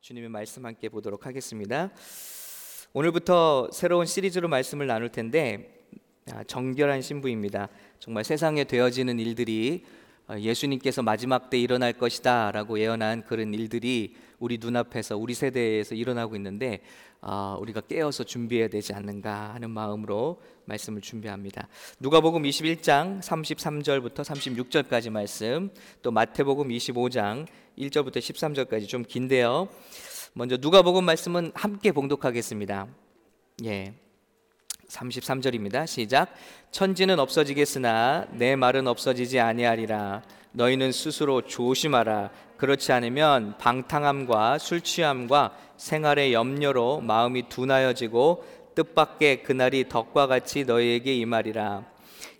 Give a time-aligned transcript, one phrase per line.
[0.00, 1.90] 주님의 말씀 함께 보도록 하겠습니다.
[2.92, 5.86] 오늘부터 새로운 시리즈로 말씀을 나눌 텐데
[6.32, 7.68] 아, 정결한 신부입니다.
[7.98, 9.84] 정말 세상에 되어지는 일들이
[10.28, 16.80] 어, 예수님께서 마지막 때 일어날 것이다라고 예언한 그런 일들이 우리 눈앞에서 우리 세대에서 일어나고 있는데
[17.20, 21.68] 아, 우리가 깨어서 준비해야 되지 않는가 하는 마음으로 말씀을 준비합니다.
[21.98, 25.70] 누가복음 21장 33절부터 36절까지 말씀,
[26.02, 27.46] 또 마태복음 25장
[27.76, 29.68] 1절부터 13절까지 좀 긴데요.
[30.34, 32.86] 먼저 누가복음 말씀은 함께 봉독하겠습니다.
[33.64, 33.94] 예.
[34.88, 35.86] 33절입니다.
[35.86, 36.32] 시작.
[36.70, 40.22] 천지는 없어지겠으나 내 말은 없어지지 아니하리라.
[40.58, 42.30] 너희는 스스로 조심하라.
[42.56, 48.44] 그렇지 않으면 방탕함과 술 취함과 생활의 염려로 마음이 둔하여지고
[48.74, 51.84] 뜻밖의 그날이 덕과 같이 너희에게 임하리라.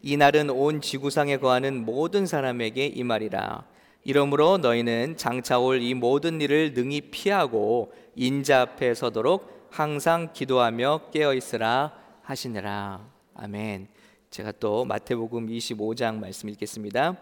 [0.03, 3.65] 이 날은 온 지구상에 거하는 모든 사람에게 임하리라.
[4.03, 11.35] 이러므로 너희는 장차 올 이 모든 일을 능히 피하고 인자 앞에 서도록 항상 기도하며 깨어
[11.35, 13.01] 있으라 하시느라.
[13.37, 13.87] 아멘.
[14.30, 17.16] 제가 또 마태복음 25장 말씀 읽겠습니다.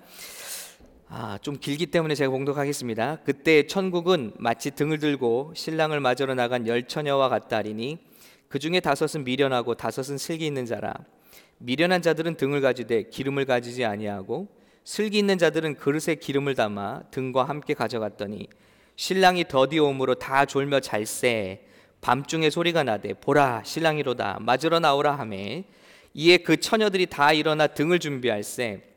[1.09, 3.19] 아, 좀 길기 때문에 제가 봉독하겠습니다.
[3.25, 7.99] 그때 천국은 마치 등을 들고 신랑을 맞으러 나간 열 처녀와 같다리니
[8.49, 10.95] 그 중에 다섯은 미련하고 다섯은 슬기 있는 자라.
[11.59, 14.49] 미련한 자들은 등을 가지되 기름을 가지지 아니하고
[14.85, 18.49] 슬기 있는 자들은 그릇에 기름을 담아 등과 함께 가져갔더니
[18.97, 21.67] 신랑이 더디 오므로 다 졸며 잘세
[22.01, 25.65] 밤중에 소리가 나되 보라 신랑이로다 맞으러 나오라 하매
[26.15, 28.96] 이에 그 처녀들이 다 일어나 등을 준비할세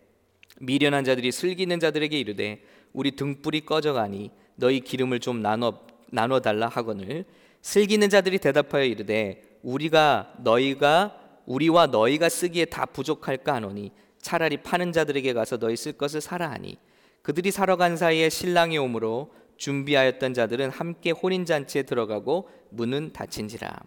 [0.60, 2.62] 미련한 자들이 슬기 있는 자들에게 이르되
[2.94, 5.80] 우리 등불이 꺼져가니 너희 기름을 좀 나눠
[6.12, 7.26] 나눠 달라 하거늘.
[7.62, 14.92] 슬기 있는 자들이 대답하여 이르되 우리가 너희가 우리와 너희가 쓰기에 다 부족할까 하노니 차라리 파는
[14.92, 16.78] 자들에게 가서 너희 쓸 것을 사라 하니.
[17.22, 23.78] 그들이 사러 간 사이에 신랑이 오므로 준비하였던 자들은 함께 혼인 잔치에 들어가고 문은 닫힌지라.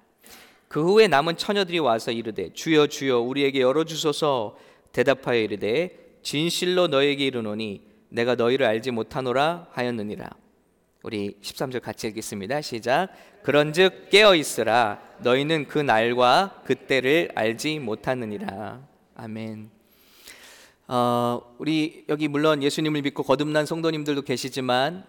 [0.69, 4.57] 그 후에 남은 처녀들이 와서 이르되 주여 주여 우리에게 열어 주소서.
[4.93, 10.31] 대답하여 이르되 진실로 너에게 이르노니 내가 너희를 알지 못하노라 하였느니라
[11.03, 12.61] 우리 13절 같이 읽겠습니다.
[12.61, 13.09] 시작.
[13.43, 18.81] 그런즉 깨어 있으라 너희는 그 날과 그 때를 알지 못하느니라.
[19.17, 19.71] 아멘.
[20.89, 25.05] 어, 우리 여기 물론 예수님을 믿고 거듭난 성도님들도 계시지만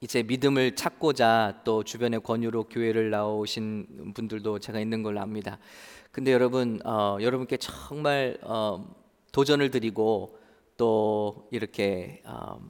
[0.00, 5.58] 이제 믿음을 찾고자 또 주변의 권유로 교회를 나오신 분들도 제가 있는 걸로 압니다.
[6.12, 9.03] 근데 여러분 어, 여러분께 정말 어,
[9.34, 10.38] 도전을 드리고
[10.76, 12.60] 또 이렇게 어,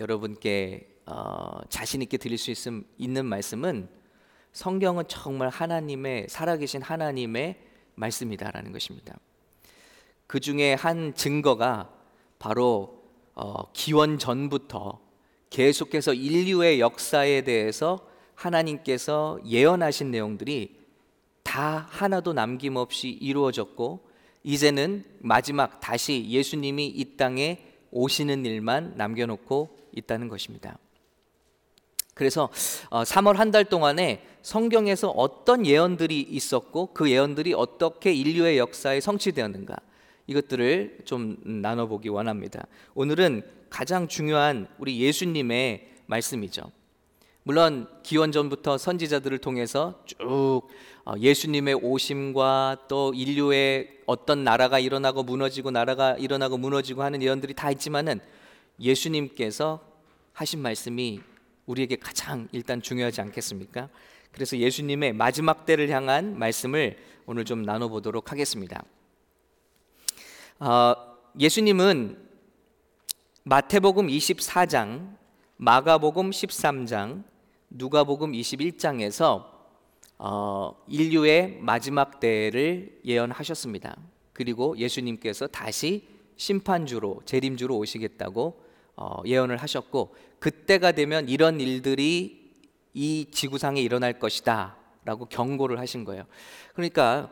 [0.00, 3.88] 여러분께 어, 자신 있게 드릴 수 있음, 있는 말씀은
[4.50, 7.60] 성경은 정말 하나님의 살아계신 하나님의
[7.94, 9.16] 말씀이다라는 것입니다.
[10.26, 11.92] 그 중에 한 증거가
[12.40, 13.04] 바로
[13.36, 14.98] 어, 기원 전부터
[15.50, 18.04] 계속해서 인류의 역사에 대해서
[18.34, 20.76] 하나님께서 예언하신 내용들이
[21.44, 24.13] 다 하나도 남김없이 이루어졌고
[24.44, 30.78] 이제는 마지막 다시 예수님이 이 땅에 오시는 일만 남겨놓고 있다는 것입니다.
[32.14, 32.48] 그래서
[32.90, 39.76] 3월 어, 한달 동안에 성경에서 어떤 예언들이 있었고 그 예언들이 어떻게 인류의 역사에 성취되었는가
[40.26, 42.66] 이것들을 좀 나눠보기 원합니다.
[42.94, 46.70] 오늘은 가장 중요한 우리 예수님의 말씀이죠.
[47.46, 50.62] 물론 기원 전부터 선지자들을 통해서 쭉
[51.04, 57.70] 어, 예수님의 오심과 또 인류의 어떤 나라가 일어나고 무너지고 나라가 일어나고 무너지고 하는 예언들이 다
[57.70, 58.20] 있지만은
[58.80, 59.80] 예수님께서
[60.32, 61.20] 하신 말씀이
[61.66, 63.90] 우리에게 가장 일단 중요하지 않겠습니까?
[64.32, 66.96] 그래서 예수님의 마지막 때를 향한 말씀을
[67.26, 68.82] 오늘 좀 나눠보도록 하겠습니다.
[70.60, 70.94] 어,
[71.38, 72.16] 예수님은
[73.42, 75.14] 마태복음 24장,
[75.58, 77.33] 마가복음 13장,
[77.76, 79.44] 누가복음 21장에서
[80.18, 83.96] 어, 인류의 마지막 때를 예언하셨습니다.
[84.32, 88.62] 그리고 예수님께서 다시 심판주로 재림주로 오시겠다고
[88.96, 92.52] 어, 예언을 하셨고 그때가 되면 이런 일들이
[92.94, 96.24] 이 지구상에 일어날 것이다라고 경고를 하신 거예요.
[96.74, 97.30] 그러니까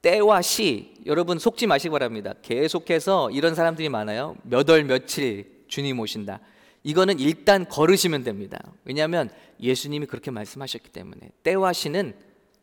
[0.00, 2.34] 때와 시 여러분 속지 마시기 바랍니다.
[2.42, 4.36] 계속해서 이런 사람들이 많아요.
[4.44, 6.38] 몇 월 며칠 주님 오신다.
[6.82, 8.58] 이거는 일단 걸으시면 됩니다.
[8.84, 9.30] 왜냐하면
[9.60, 12.14] 예수님이 그렇게 말씀하셨기 때문에 때와 시는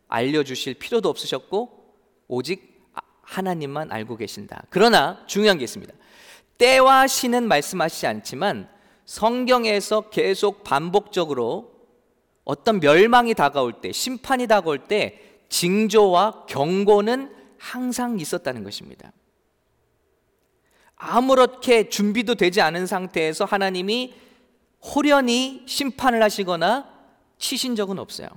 [0.08, 1.96] 알려주실 필요도 없으셨고
[2.28, 2.80] 오직
[3.22, 4.64] 하나님만 알고 계신다.
[4.70, 5.94] 그러나 중요한 게 있습니다.
[6.58, 8.68] 때와 시는 말씀하시지 않지만
[9.06, 11.72] 성경에서 계속 반복적으로
[12.44, 19.12] 어떤 멸망이 다가올 때, 심판이 다가올 때 징조와 경고는 항상 있었다는 것입니다.
[21.00, 24.14] 아무렇게 준비도 되지 않은 상태에서 하나님이
[24.82, 26.88] 호련히 심판을 하시거나
[27.38, 28.28] 치신 적은 없어요.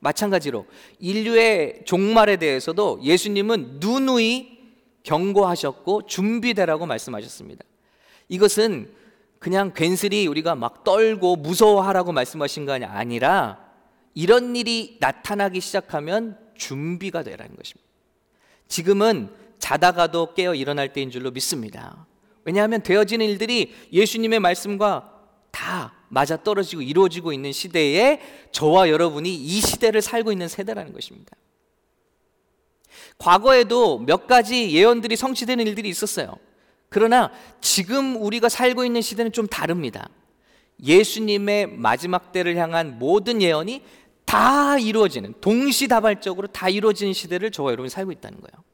[0.00, 0.66] 마찬가지로
[0.98, 4.58] 인류의 종말에 대해서도 예수님은 누누이
[5.02, 7.64] 경고하셨고 준비되라고 말씀하셨습니다.
[8.28, 8.90] 이것은
[9.38, 13.62] 그냥 괜스레 우리가 막 떨고 무서워하라고 말씀하신 거 아니라
[14.14, 17.86] 이런 일이 나타나기 시작하면 준비가 되라는 것입니다.
[18.68, 22.06] 지금은 자다가도 깨어 일어날 때인 줄로 믿습니다.
[22.44, 25.10] 왜냐하면 되어지는 일들이 예수님의 말씀과
[25.50, 28.20] 다 맞아 떨어지고 이루어지고 있는 시대에
[28.52, 31.36] 저와 여러분이 이 시대를 살고 있는 세대라는 것입니다.
[33.18, 36.36] 과거에도 몇 가지 예언들이 성취되는 일들이 있었어요.
[36.88, 40.08] 그러나 지금 우리가 살고 있는 시대는 좀 다릅니다.
[40.82, 43.82] 예수님의 마지막 때를 향한 모든 예언이
[44.24, 48.64] 다 이루어지는 동시다발적으로 다 이루어지는 시대를 저와 여러분이 살고 있다는 거예요.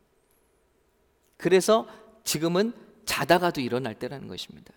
[1.40, 1.88] 그래서
[2.22, 2.72] 지금은
[3.06, 4.72] 자다가도 일어날 때라는 것입니다.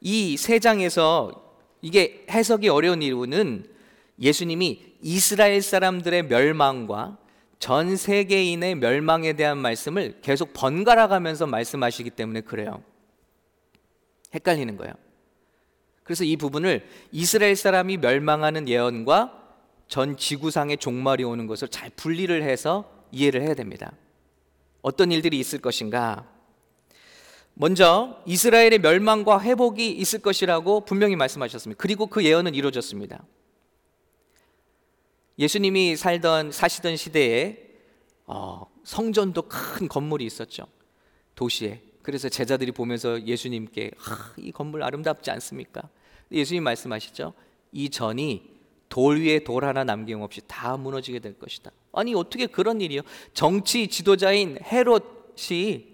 [0.00, 1.30] 이 세 장에서
[1.82, 3.66] 이게 해석이 어려운 이유는
[4.18, 7.18] 예수님이 이스라엘 사람들의 멸망과
[7.58, 12.82] 전 세계인의 멸망에 대한 말씀을 계속 번갈아 가면서 말씀하시기 때문에 그래요.
[14.34, 14.94] 헷갈리는 거예요.
[16.02, 19.40] 그래서 이 부분을 이스라엘 사람이 멸망하는 예언과
[19.88, 23.92] 전 지구상의 종말이 오는 것을 잘 분리를 해서 이해를 해야 됩니다.
[24.82, 26.28] 어떤 일들이 있을 것인가?
[27.54, 31.80] 먼저 이스라엘의 멸망과 회복이 있을 것이라고 분명히 말씀하셨습니다.
[31.80, 33.24] 그리고 그 예언은 이루어졌습니다.
[35.38, 37.58] 예수님이 살던 사시던 시대에
[38.26, 40.66] 어, 성전도 큰 건물이 있었죠.
[41.34, 41.82] 도시에.
[42.02, 45.88] 그래서 제자들이 보면서 예수님께 아, 이 건물 아름답지 않습니까?
[46.30, 47.34] 예수님 말씀하시죠.
[47.72, 48.51] 이 전이
[48.92, 51.70] 돌 위에 돌 하나 남김없이 다 무너지게 될 것이다.
[51.94, 53.00] 아니 어떻게 그런 일이요?
[53.32, 55.86] 정치 지도자인 헤롯이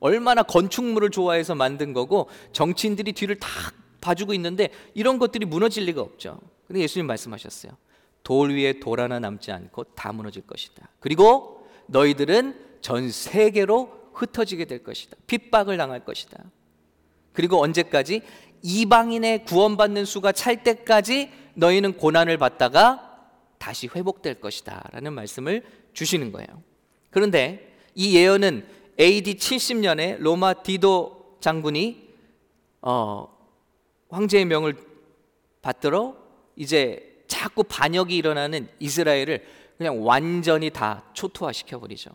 [0.00, 3.48] 얼마나 건축물을 좋아해서 만든 거고 정치인들이 뒤를 다
[4.02, 6.38] 봐주고 있는데 이런 것들이 무너질 리가 없죠.
[6.66, 7.72] 근데 예수님 말씀하셨어요.
[8.22, 10.90] 돌 위에 돌 하나 남지 않고 다 무너질 것이다.
[11.00, 15.16] 그리고 너희들은 전 세계로 흩어지게 될 것이다.
[15.26, 16.44] 핍박을 당할 것이다.
[17.32, 18.22] 그리고 언제까지
[18.62, 23.28] 이방인의 구원받는 수가 찰 때까지 너희는 고난을 받다가
[23.58, 24.88] 다시 회복될 것이다.
[24.92, 25.62] 라는 말씀을
[25.92, 26.48] 주시는 거예요.
[27.10, 28.66] 그런데 이 예언은
[28.98, 32.08] AD 70년에 로마 디도 장군이
[32.82, 33.28] 어,
[34.08, 34.76] 황제의 명을
[35.62, 36.16] 받들어
[36.56, 39.44] 이제 자꾸 반역이 일어나는 이스라엘을
[39.78, 42.10] 그냥 완전히 다 초토화시켜 버리죠.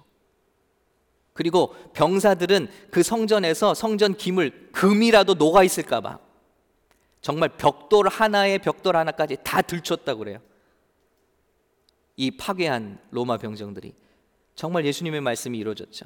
[1.35, 6.17] 그리고 병사들은 그 성전에서 성전 기물 금이라도 녹아 있을까 봐
[7.19, 10.39] 정말 벽돌 하나에 벽돌 하나까지 다 들쳤다고 그래요.
[12.15, 13.93] 이 파괴한 로마 병정들이
[14.55, 16.05] 정말 예수님의 말씀이 이루어졌죠.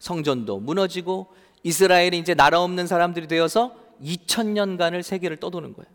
[0.00, 1.32] 성전도 무너지고
[1.62, 5.88] 이스라엘이 이제 나라 없는 사람들이 되어서 2000년간을 세계를 떠도는 거예요.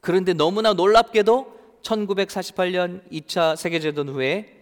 [0.00, 4.57] 그런데 너무나 놀랍게도 1948년 2차 세계대전 후에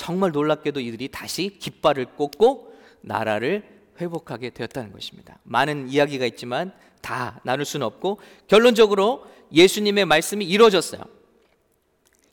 [0.00, 3.68] 정말 놀랍게도 이들이 다시 깃발을 꽂고 나라를
[4.00, 5.38] 회복하게 되었다는 것입니다.
[5.42, 11.02] 많은 이야기가 있지만 다 나눌 수는 없고 결론적으로 예수님의 말씀이 이루어졌어요.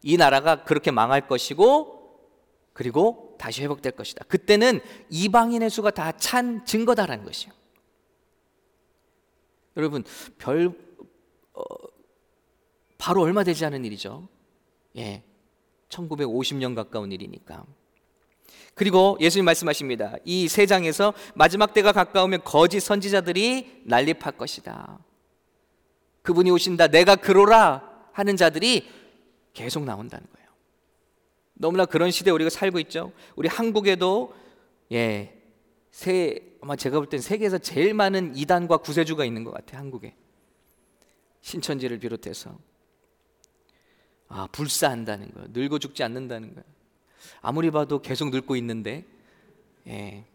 [0.01, 2.21] 이 나라가 그렇게 망할 것이고
[2.71, 4.23] 그리고 다시 회복될 것이다.
[4.29, 4.79] 그때는
[5.09, 7.51] 이방인의 수가 다 찬 증거다라는 것이요.
[9.75, 10.05] 여러분
[10.37, 10.71] 별
[11.53, 11.63] 어,
[12.97, 14.29] 바로 얼마 되지 않은 일이죠.
[14.95, 15.21] 예,
[15.89, 17.65] 1950년 가까운 일이니까.
[18.75, 20.15] 그리고 예수님 말씀하십니다.
[20.25, 24.99] 이 세 장에서 마지막 때가 가까우면 거짓 선지자들이 난립할 것이다.
[26.21, 26.87] 그분이 오신다.
[26.87, 28.87] 내가 그로라 하는 자들이
[29.53, 30.47] 계속 나온다는 거예요.
[31.53, 33.11] 너무나 그런 시대에 우리가 살고 있죠.
[33.35, 34.35] 우리 한국에도
[34.91, 35.33] 예,
[35.91, 39.79] 세 아마 제가 볼 땐 세계에서 제일 많은 이단과 구세주가 있는 것 같아요.
[39.79, 40.15] 한국에
[41.41, 42.57] 신천지를 비롯해서
[44.29, 45.47] 아 불사한다는 거예요.
[45.51, 46.63] 늙어 죽지 않는다는 거예요.
[47.41, 49.05] 아무리 봐도 계속 늙고 있는데
[49.87, 50.25] 예.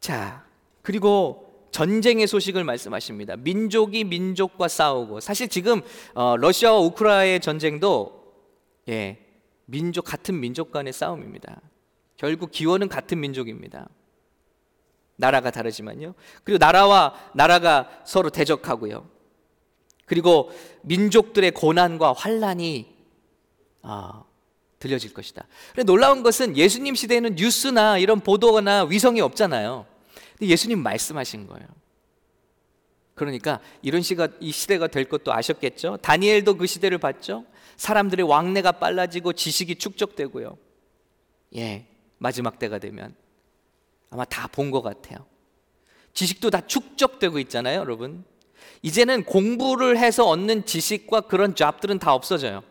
[0.00, 0.44] 자
[0.82, 3.36] 그리고 전쟁의 소식을 말씀하십니다.
[3.36, 5.82] 민족이 민족과 싸우고 사실 지금
[6.14, 8.34] 어, 러시아와 우크라이나의 전쟁도
[8.88, 9.18] 예,
[9.66, 11.60] 민족 같은 민족 간의 싸움입니다.
[12.16, 13.88] 결국 기원은 같은 민족입니다.
[15.16, 16.14] 나라가 다르지만요.
[16.44, 19.15] 그리고 나라와 나라가 서로 대적하고요.
[20.06, 20.50] 그리고
[20.82, 22.86] 민족들의 고난과 환란이
[23.82, 24.24] 아,
[24.78, 25.46] 들려질 것이다.
[25.84, 29.86] 놀라운 것은 예수님 시대에는 뉴스나 이런 보도나 위성이 없잖아요.
[30.38, 31.66] 근데 예수님 말씀하신 거예요.
[33.14, 35.98] 그러니까 이런 시가 이 시대가 될 것도 아셨겠죠.
[36.02, 37.44] 다니엘도 그 시대를 봤죠.
[37.76, 40.56] 사람들의 왕래가 빨라지고 지식이 축적되고요.
[41.56, 41.86] 예,
[42.18, 43.14] 마지막 때가 되면
[44.10, 45.24] 아마 다 본 것 같아요.
[46.12, 48.24] 지식도 다 축적되고 있잖아요, 여러분.
[48.82, 52.62] 이제는 공부를 해서 얻는 지식과 그런 잡들은 다 없어져요.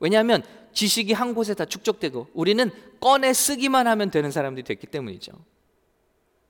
[0.00, 0.42] 왜냐하면
[0.72, 5.32] 지식이 한 곳에 다 축적되고 우리는 꺼내 쓰기만 하면 되는 사람들이 됐기 때문이죠.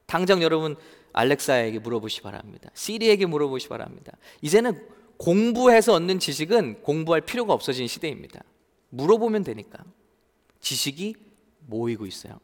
[0.06, 0.76] 당장 여러분
[1.12, 2.70] 알렉사에게 물어보시 바랍니다.
[2.74, 4.12] 시리에게 물어보시 바랍니다.
[4.40, 8.42] 이제는 공부해서 얻는 지식은 공부할 필요가 없어진 시대입니다.
[8.90, 9.84] 물어보면 되니까.
[10.60, 11.14] 지식이
[11.66, 12.40] 모이고 있어요.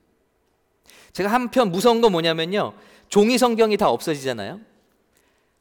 [1.13, 2.75] 제가 한편 무서운 건 뭐냐면요.
[3.09, 4.61] 종이 성경이 다 없어지잖아요.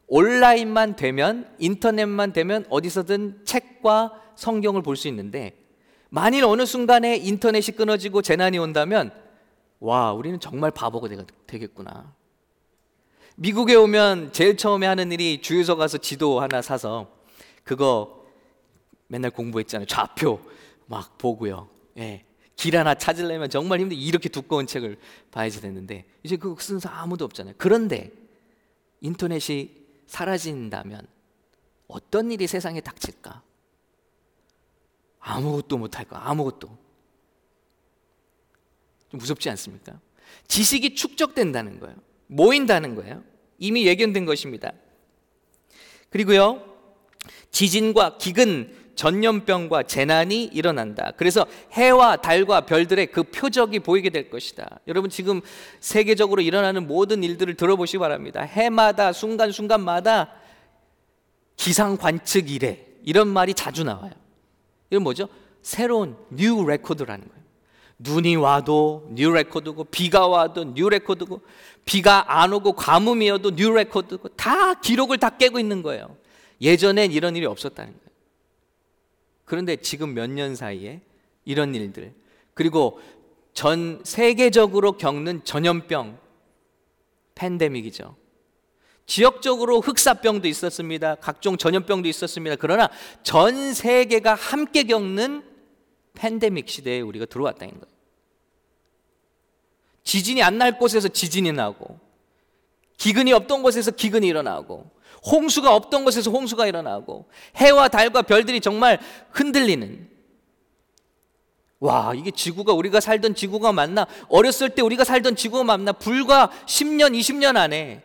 [0.08, 5.58] 온라인만 되면 인터넷만 되면 어디서든 책과 성경을 볼 수 있는데
[6.10, 9.12] 만일 어느 순간에 인터넷이 끊어지고 재난이 온다면
[9.80, 11.10] 와 우리는 정말 바보가
[11.46, 12.14] 되겠구나.
[13.36, 17.12] 미국에 오면 제일 처음에 하는 일이 주유소 가서 지도 하나 사서
[17.64, 18.26] 그거
[19.08, 19.86] 맨날 공부했잖아요.
[19.86, 20.40] 좌표
[20.88, 21.70] 막 보고요.
[21.98, 22.24] 예.
[22.56, 24.98] 길 하나 찾으려면 정말 힘들 이렇게 두꺼운 책을
[25.30, 27.54] 봐야지 되는데 이제 그거 쓰는 사람 아무도 없잖아요.
[27.58, 28.12] 그런데
[29.02, 31.06] 인터넷이 사라진다면
[31.88, 33.44] 어떤 일이 세상에 닥칠까
[35.20, 36.68] 아무것도 못할 거 아무것도
[39.10, 40.00] 좀 무섭지 않습니까?
[40.48, 41.96] 지식이 축적된다는 거예요.
[42.28, 43.24] 모인다는 거예요.
[43.58, 44.74] 이미 예견된 것입니다.
[46.10, 46.64] 그리고요,
[47.52, 51.14] 지진과 기근, 전염병과 재난이 일어난다.
[51.16, 54.80] 그래서 해와 달과 별들의 그 표적이 보이게 될 것이다.
[54.88, 55.40] 여러분 지금
[55.80, 58.42] 세계적으로 일어나는 모든 일들을 들어보시기 바랍니다.
[58.42, 60.34] 해마다 순간순간마다
[61.56, 64.12] 기상 관측 이래 이런 말이 자주 나와요.
[64.90, 65.30] 이건 뭐죠?
[65.62, 67.44] 새로운 new record라는 거예요.
[68.00, 71.42] 눈이 와도 new record고 비가 와도 new record고
[71.86, 76.16] 비가 안 오고 가뭄이어도 new record고 다 기록을 다 깨고 있는 거예요.
[76.62, 78.07] 예전엔 이런 일이 없었다는 거예요.
[79.48, 81.02] 그런데 지금 몇 년 사이에
[81.46, 82.14] 이런 일들
[82.54, 83.00] 그리고
[83.54, 86.20] 전 세계적으로 겪는 전염병
[87.34, 88.16] 팬데믹이죠.
[89.06, 91.16] 지역적으로 흑사병도 있었습니다.
[91.16, 92.58] 각종 전염병도 있었습니다.
[92.60, 92.90] 그러나
[93.24, 95.44] 전 세계가 함께 겪는
[96.14, 97.98] 팬데믹 시대에 우리가 들어왔다는 거예요.
[100.04, 102.00] 지진이 안 날 곳에서 지진이 나고,
[102.98, 104.90] 기근이 없던 곳에서 기근이 일어나고,
[105.32, 109.00] 홍수가 없던 곳에서 홍수가 일어나고, 해와 달과 별들이 정말
[109.32, 110.10] 흔들리는.
[111.80, 114.08] 와, 이게 지구가 우리가 살던 지구가 맞나?
[114.30, 115.92] 어렸을 때 우리가 살던 지구가 맞나?
[115.92, 118.04] 불과 10년, 20년 안에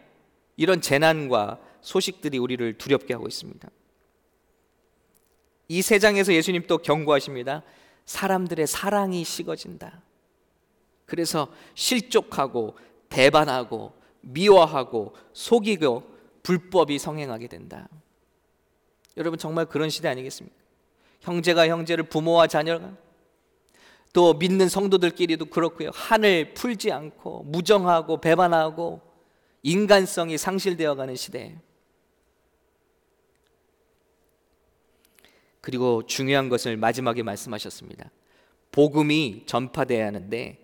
[0.56, 3.68] 이런 재난과 소식들이 우리를 두렵게 하고 있습니다.
[5.68, 7.62] 이 세 장에서 예수님 또 경고하십니다.
[8.04, 10.02] 사람들의 사랑이 식어진다.
[11.06, 12.76] 그래서 실족하고
[13.08, 16.11] 배반하고 미워하고 속이고
[16.42, 17.88] 불법이 성행하게 된다.
[19.16, 20.56] 여러분 정말 그런 시대 아니겠습니까?
[21.20, 22.96] 형제가 형제를 부모와 자녀가
[24.12, 25.90] 또 믿는 성도들끼리도 그렇고요.
[25.94, 29.00] 한을 풀지 않고 무정하고 배반하고
[29.62, 31.56] 인간성이 상실되어 가는 시대.
[35.60, 38.10] 그리고 중요한 것을 마지막에 말씀하셨습니다.
[38.72, 40.61] 복음이 전파돼야 하는데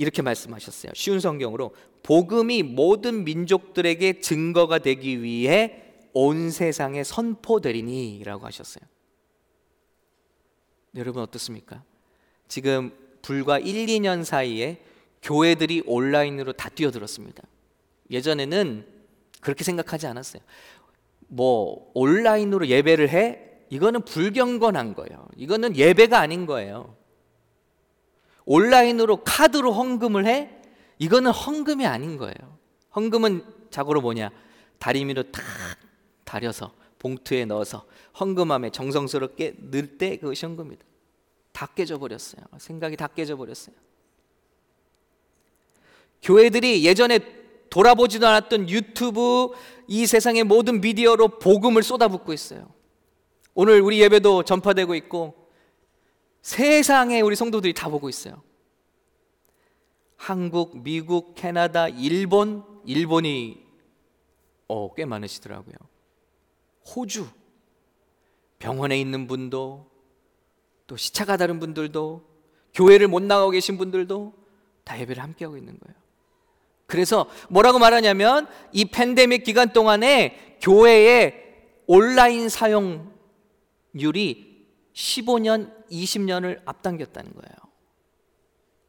[0.00, 0.92] 이렇게 말씀하셨어요.
[0.94, 5.82] 쉬운 성경으로 복음이 모든 민족들에게 증거가 되기 위해
[6.14, 8.82] 온 세상에 선포되리니라고 하셨어요.
[10.94, 11.84] 여러분 어떻습니까?
[12.48, 14.82] 지금 불과 1, 2년 사이에
[15.22, 17.42] 교회들이 온라인으로 다 뛰어들었습니다.
[18.10, 18.86] 예전에는
[19.42, 20.40] 그렇게 생각하지 않았어요.
[21.28, 23.38] 뭐 온라인으로 예배를 해?
[23.68, 25.28] 이거는 불경건한 거예요.
[25.36, 26.96] 이거는 예배가 아닌 거예요.
[28.44, 30.50] 온라인으로 카드로 헌금을 해?
[30.98, 32.58] 이거는 헌금이 아닌 거예요.
[32.94, 34.30] 헌금은 자고로 뭐냐?
[34.78, 35.42] 다리미로 탁
[36.24, 37.84] 다려서 봉투에 넣어서
[38.18, 40.84] 헌금함에 정성스럽게 넣을 때 그것이 헌금이다.
[41.52, 42.42] 다 깨져 버렸어요.
[42.58, 43.74] 생각이 다 깨져 버렸어요.
[46.22, 47.18] 교회들이 예전에
[47.70, 49.50] 돌아보지도 않았던 유튜브
[49.86, 52.68] 이 세상의 모든 미디어로 복음을 쏟아붓고 있어요.
[53.54, 55.39] 오늘 우리 예배도 전파되고 있고
[56.42, 58.42] 세상에 우리 성도들이 다 보고 있어요.
[60.16, 63.64] 한국, 미국, 캐나다, 일본, 일본이
[64.68, 65.74] 어, 꽤 많으시더라고요.
[66.94, 67.26] 호주,
[68.58, 69.90] 병원에 있는 분도
[70.86, 72.22] 또 시차가 다른 분들도
[72.74, 74.34] 교회를 못 나가고 계신 분들도
[74.84, 75.98] 다 예배를 함께하고 있는 거예요.
[76.86, 81.50] 그래서 뭐라고 말하냐면 이 팬데믹 기간 동안에 교회의
[81.86, 83.10] 온라인 사용률이
[84.92, 87.54] 15년, 20년을 앞당겼다는 거예요.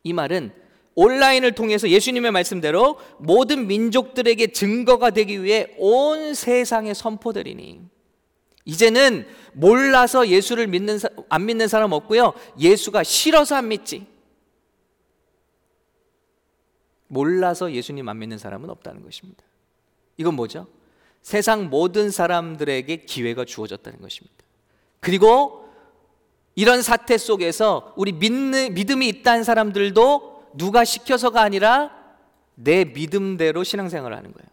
[0.03, 0.51] 이 말은
[0.95, 7.81] 온라인을 통해서 예수님의 말씀대로 모든 민족들에게 증거가 되기 위해 온 세상에 선포되리니
[8.65, 12.33] 이제는 몰라서 예수를 믿는 안 믿는 사람 없고요.
[12.59, 14.05] 예수가 싫어서 안 믿지.
[17.07, 19.43] 몰라서 예수님 안 믿는 사람은 없다는 것입니다.
[20.17, 20.67] 이건 뭐죠?
[21.21, 24.35] 세상 모든 사람들에게 기회가 주어졌다는 것입니다.
[24.99, 25.60] 그리고
[26.55, 31.91] 이런 사태 속에서 우리 믿는, 믿음이 있다는 사람들도 누가 시켜서가 아니라
[32.55, 34.51] 내 믿음대로 신앙생활을 하는 거예요.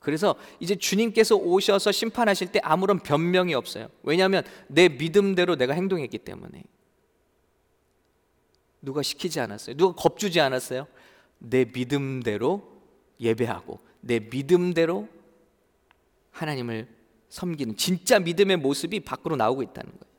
[0.00, 3.88] 그래서 이제 주님께서 오셔서 심판하실 때 아무런 변명이 없어요.
[4.02, 6.64] 왜냐하면 내 믿음대로 내가 행동했기 때문에.
[8.82, 9.76] 누가 시키지 않았어요.
[9.76, 10.86] 누가 겁주지 않았어요.
[11.38, 12.70] 내 믿음대로
[13.18, 15.08] 예배하고 내 믿음대로
[16.32, 16.86] 하나님을
[17.30, 20.13] 섬기는 진짜 믿음의 모습이 밖으로 나오고 있다는 거예요.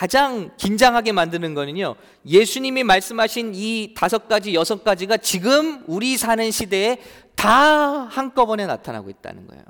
[0.00, 1.94] 가장 긴장하게 만드는 거는요.
[2.24, 6.96] 예수님이 말씀하신 이 다섯 가지, 여섯 가지가 지금 우리 사는 시대에
[7.36, 9.62] 다 한꺼번에 나타나고 있다는 거예요.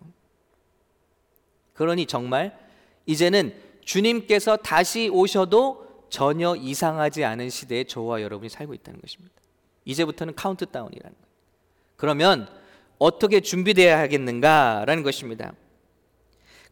[1.74, 2.56] 그러니 정말
[3.06, 3.52] 이제는
[3.84, 9.34] 주님께서 다시 오셔도 전혀 이상하지 않은 시대에 저와 여러분이 살고 있다는 것입니다.
[9.84, 11.30] 이제부터는 카운트다운이라는 거예요.
[11.96, 12.48] 그러면
[13.00, 15.54] 어떻게 준비되어야 하겠는가라는 것입니다.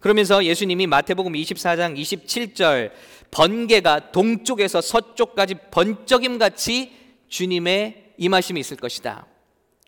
[0.01, 2.93] 그러면서 예수님이 마태복음 24장 27절
[3.31, 6.93] 번개가 동쪽에서 서쪽까지 번쩍임 같이
[7.29, 9.27] 주님의 임하심이 있을 것이다.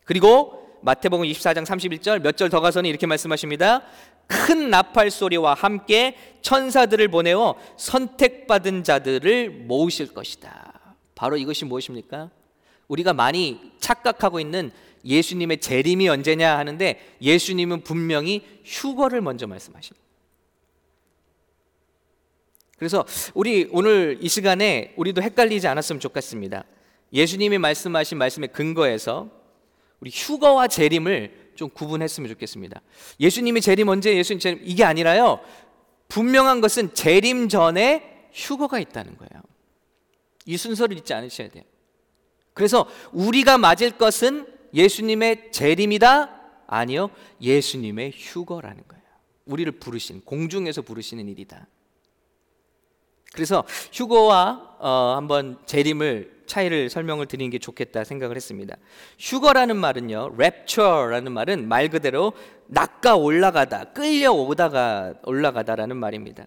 [0.05, 3.83] 그리고 마태복음 24장 31절 몇 절 더 가서는 이렇게 말씀하십니다.
[4.27, 10.97] 큰 나팔 소리와 함께 천사들을 보내어 선택받은 자들을 모으실 것이다.
[11.15, 12.31] 바로 이것이 무엇입니까?
[12.89, 14.71] 우리가 많이 착각하고 있는
[15.05, 20.00] 예수님의 재림이 언제냐 하는데 예수님은 분명히 휴거를 먼저 말씀하십니다.
[22.81, 26.65] 그래서 우리 오늘 이 시간에 우리도 헷갈리지 않았으면 좋겠습니다.
[27.13, 29.29] 예수님이 말씀하신 말씀의 근거에서
[30.01, 32.81] 우리 휴거와 재림을 좀 구분했으면 좋겠습니다.
[33.21, 35.41] 예수님이 재림 언제 예수님 재림 이게 아니라요.
[36.09, 39.43] 분명한 것은 재림 전에 휴거가 있다는 거예요.
[40.47, 41.65] 이 순서를 잊지 않으셔야 돼요.
[42.55, 46.65] 그래서 우리가 맞을 것은 예수님의 재림이다?
[46.67, 47.11] 아니요.
[47.43, 49.05] 예수님의 휴거라는 거예요.
[49.45, 51.67] 우리를 부르신 공중에서 부르시는 일이다.
[53.33, 58.77] 그래서 휴거와 어, 한번 재림을 차이를 설명을 드리는 게 좋겠다 생각을 했습니다.
[59.19, 62.33] 휴거라는 말은요, rapture라는 말은 말 그대로
[62.67, 66.47] 낚아 올라가다, 끌려오다가 올라가다라는 말입니다.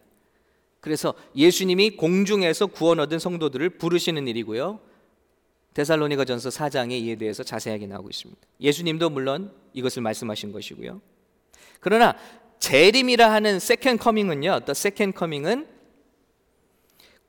[0.82, 4.82] 그래서 예수님이 공중에서 구원 얻은 성도들을 부르시는 일이고요.
[5.74, 8.42] 데살로니가 전서 4장에 이에 대해서 자세하게 나오고 있습니다.
[8.60, 11.02] 예수님도 물론 이것을 말씀하신 것이고요.
[11.80, 12.16] 그러나
[12.60, 14.62] 재림이라 하는 Second Coming은요.
[14.66, 15.73] 또 Second Coming은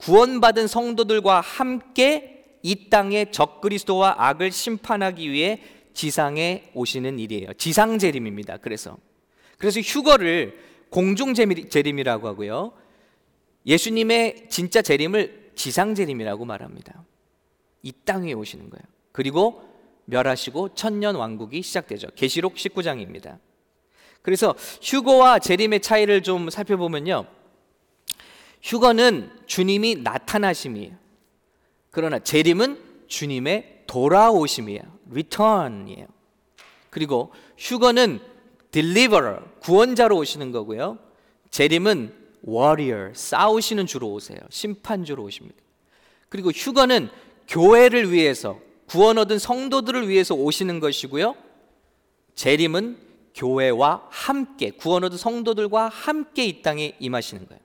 [0.05, 5.63] 구원받은 성도들과 함께 이 땅의 적그리스도와 악을 심판하기 위해
[5.95, 7.55] 지상에 오시는 일이에요.
[7.55, 8.59] 지상 재림입니다.
[8.59, 8.99] 그래서
[9.57, 10.59] 그래서 휴거를
[10.91, 12.73] 공중 재림이라고 하고요.
[13.67, 17.03] 예수님의 진짜 재림을 지상 재림이라고 말합니다.
[17.83, 18.83] 이 땅에 오시는 거예요.
[19.13, 19.63] 그리고
[20.05, 22.09] 멸하시고 천년 왕국이 시작되죠.
[22.15, 23.39] 계시록 19장입니다.
[24.21, 27.27] 그래서 휴거와 재림의 차이를 좀 살펴보면요.
[28.65, 30.97] 휴거는 주님이 나타나심이에요.
[31.91, 34.81] 그러나 재림은 주님의 돌아오심이에요.
[35.11, 36.07] return이에요.
[36.89, 38.21] 그리고 휴거는
[38.71, 40.99] deliverer, 구원자로 오시는 거고요.
[41.51, 42.15] 재림은
[42.49, 44.39] warrior, 싸우시는 주로 오세요.
[44.49, 45.59] 심판주로 오십니다.
[46.31, 47.11] 그리고 휴거는
[47.47, 51.37] 교회를 위해서 구원 얻은 성도들을 위해서 오시는 것이고요.
[52.35, 52.99] 재림은
[53.35, 57.64] 교회와 함께 구원 얻은 성도들과 함께 이 땅에 임하시는 거예요.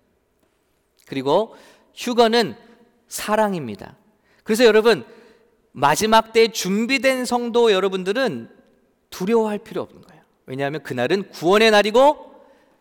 [1.10, 1.56] 그리고
[1.96, 2.56] 휴거는
[3.08, 3.98] 사랑입니다.
[4.44, 5.04] 그래서 여러분
[5.72, 8.50] 마지막 때 준비된 성도 여러분들은
[9.10, 10.22] 두려워할 필요 없는 거예요.
[10.46, 12.30] 왜냐하면 그날은 구원의 날이고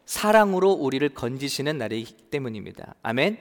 [0.05, 2.95] 사랑으로 우리를 건지시는 날이기 때문입니다.
[3.03, 3.39] 아멘.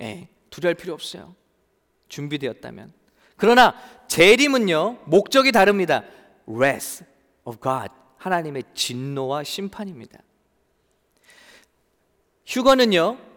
[0.00, 1.34] 예, 두려워할 필요 없어요.
[2.08, 2.92] 준비되었다면.
[3.36, 3.74] 그러나
[4.08, 6.02] 재림은요 목적이 다릅니다.
[6.48, 7.04] wrath
[7.44, 10.18] of God 하나님의 진노와 심판입니다.
[12.46, 13.29] 휴거는요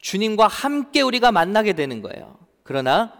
[0.00, 2.36] 주님과 함께 우리가 만나게 되는 거예요.
[2.62, 3.12] 그러나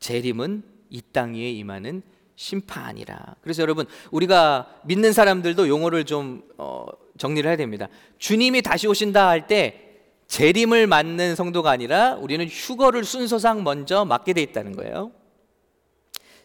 [0.00, 2.02] 재림은 이 땅 위에 임하는
[2.36, 3.36] 심판이라.
[3.42, 6.86] 그래서 여러분 우리가 믿는 사람들도 용어를 좀 어,
[7.18, 7.88] 정리를 해야 됩니다.
[8.18, 9.86] 주님이 다시 오신다 할 때
[10.26, 15.10] 재림을 맞는 성도가 아니라 우리는 휴거를 순서상 먼저 맞게 돼 있다는 거예요.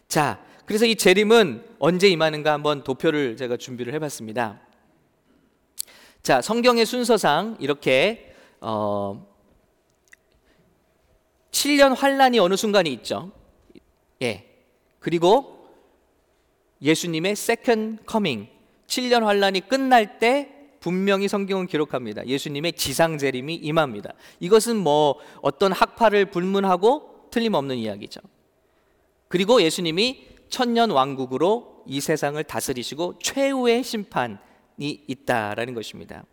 [0.08, 4.60] 자, 그래서 이 재림은 언제 임하는가 한번 도표를 제가 준비를 해봤습니다.
[6.22, 9.24] 자, 성경의 순서상 이렇게 어,
[11.56, 13.32] 7년 환란이 어느 순간이 있죠.
[14.20, 14.44] 예.
[14.98, 15.70] 그리고
[16.82, 18.48] 예수님의 second coming
[18.86, 22.26] 7년 환란이 끝날 때 분명히 성경은 기록합니다.
[22.26, 24.12] 예수님의 지상 재림이 임합니다.
[24.38, 28.20] 이것은 뭐 어떤 학파를 불문하고 틀림없는 이야기죠.
[29.28, 34.36] 그리고 예수님이 천년 왕국으로 이 세상을 다스리시고 최후의 심판이
[34.78, 36.24] 있다라는 것입니다.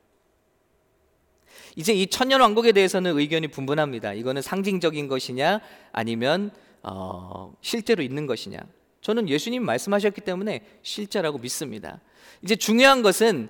[1.75, 4.13] 이제 이 천년 왕국에 대해서는 의견이 분분합니다.
[4.13, 8.59] 이거는 상징적인 것이냐 아니면 어, 실제로 있는 것이냐.
[9.01, 11.99] 저는 예수님 말씀하셨기 때문에 실제라고 믿습니다.
[12.41, 13.49] 이제 중요한 것은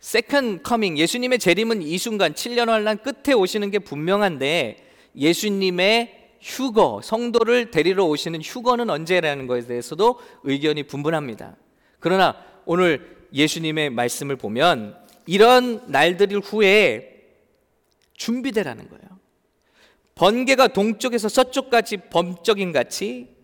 [0.00, 4.84] Second Coming 예수님의 재림은 이 순간 7년 환란 끝에 오시는 게 분명한데
[5.16, 11.56] 예수님의 휴거 성도를 데리러 오시는 휴거는 언제라는 것에 대해서도 의견이 분분합니다.
[12.00, 17.11] 그러나 오늘 예수님의 말씀을 보면 이런 날들 후에
[18.14, 19.22] 준비되라는 거예요.
[20.14, 23.34] 번개가 동쪽에서 서쪽까지 범적인 같이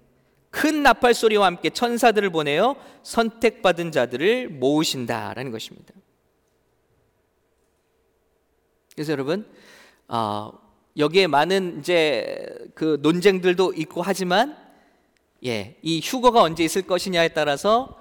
[0.51, 5.95] 큰 나팔 소리와 함께 천사들을 보내어 선택받은 자들을 모으신다라는 것입니다.
[8.95, 9.47] 그래서 여러분,
[10.09, 10.53] 어,
[10.97, 14.57] 여기에 많은 이제 그 논쟁들도 있고 하지만,
[15.45, 17.97] 예, 이 휴거가 언제 있을 것이냐에 따라서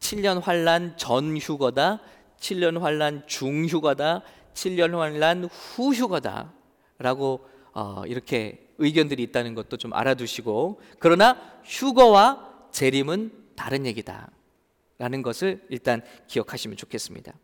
[0.00, 2.00] 7년 환란 전 휴거다,
[2.38, 4.22] 7년 환란 중 휴거다,
[4.54, 13.86] 7년 환란 후 휴거다라고 어, 이렇게 의견들이 있다는 것도 좀 알아두시고 그러나 휴거와 재림은 다른
[13.86, 17.34] 얘기다라는 것을 일단 기억하시면 좋겠습니다.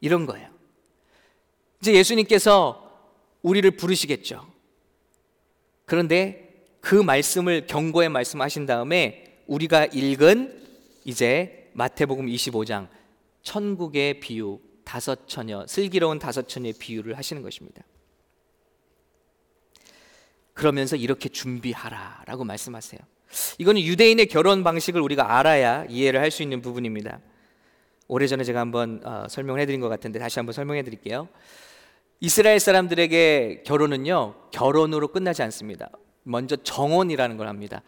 [0.00, 0.48] 이런 거예요.
[1.80, 2.82] 이제 예수님께서
[3.42, 4.46] 우리를 부르시겠죠.
[5.84, 10.64] 그런데 그 말씀을 경고의 말씀하신 다음에 우리가 읽은
[11.04, 12.88] 이제 마태복음 25장
[13.42, 17.82] 천국의 비유 다섯 처녀 슬기로운 다섯 처녀의 비유를 하시는 것입니다.
[20.54, 23.00] 그러면서 이렇게 준비하라라고 말씀하세요.
[23.58, 27.18] 이거는 유대인의 결혼 방식을 우리가 알아야 이해를 할 수 있는 부분입니다.
[28.08, 31.28] 오래전에 제가 한번 어, 설명을 해드린 것 같은데 다시 한번 설명해 드릴게요.
[32.20, 35.90] 이스라엘 사람들에게 결혼은요 결혼으로 끝나지 않습니다.
[36.22, 37.82] 먼저 정혼이라는 걸 합니다.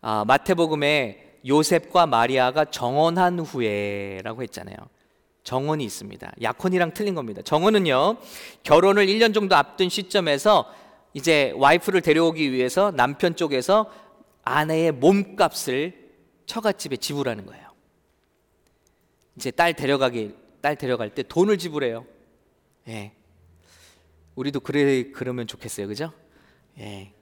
[0.00, 4.76] 아, 마태복음에 요셉과 마리아가 정혼한 후에라고 했잖아요.
[5.44, 6.32] 정혼이 있습니다.
[6.42, 7.42] 약혼이랑 틀린 겁니다.
[7.42, 8.18] 정혼은요
[8.62, 10.72] 결혼을 1년 정도 앞둔 시점에서
[11.14, 13.90] 이제 와이프를 데려오기 위해서 남편 쪽에서
[14.42, 16.10] 아내의 몸값을
[16.46, 17.70] 처갓집에 지불하는 거예요.
[19.36, 22.04] 이제 딸 데려가기 딸 데려갈 때 돈을 지불해요.
[22.88, 23.12] 예.
[24.34, 26.12] 우리도 그래 그러면 좋겠어요, 그죠?
[26.78, 27.12] 예.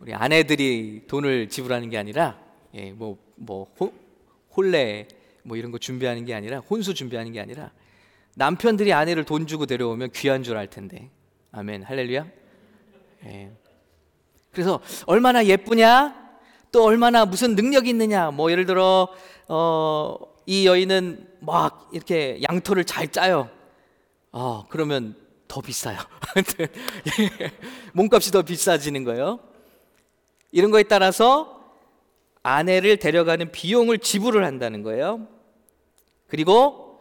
[0.00, 2.38] 우리 아내들이 돈을 지불하는 게 아니라
[2.74, 3.66] 예, 뭐, 뭐
[4.56, 5.08] 홀레
[5.48, 7.72] 뭐 이런 거 준비하는 게 아니라 혼수 준비하는 게 아니라
[8.36, 11.10] 남편들이 아내를 돈 주고 데려오면 귀한 줄 알 텐데.
[11.50, 11.82] 아멘.
[11.82, 12.26] 할렐루야.
[13.24, 13.50] 예.
[14.52, 16.14] 그래서 얼마나 예쁘냐?
[16.70, 18.30] 또 얼마나 무슨 능력이 있느냐?
[18.30, 19.08] 뭐 예를 들어
[19.48, 23.48] 어, 이 여인은 막 이렇게 양털을 잘 짜요.
[24.30, 25.16] 어, 그러면
[25.48, 25.96] 더 비싸요.
[27.94, 29.40] 몸값이 더 비싸지는 거예요.
[30.52, 31.58] 이런 거에 따라서
[32.42, 35.26] 아내를 데려가는 비용을 지불을 한다는 거예요.
[36.28, 37.00] 그리고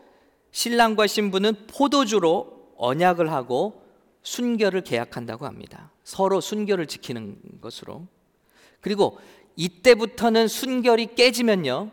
[0.52, 3.84] 신랑과 신부는 포도주로 언약을 하고
[4.24, 5.92] 순결을 계약한다고 합니다.
[6.04, 8.08] 서로 순결을 지키는 것으로.
[8.82, 9.20] 그리고
[9.56, 11.92] 이때부터는 순결이 깨지면요.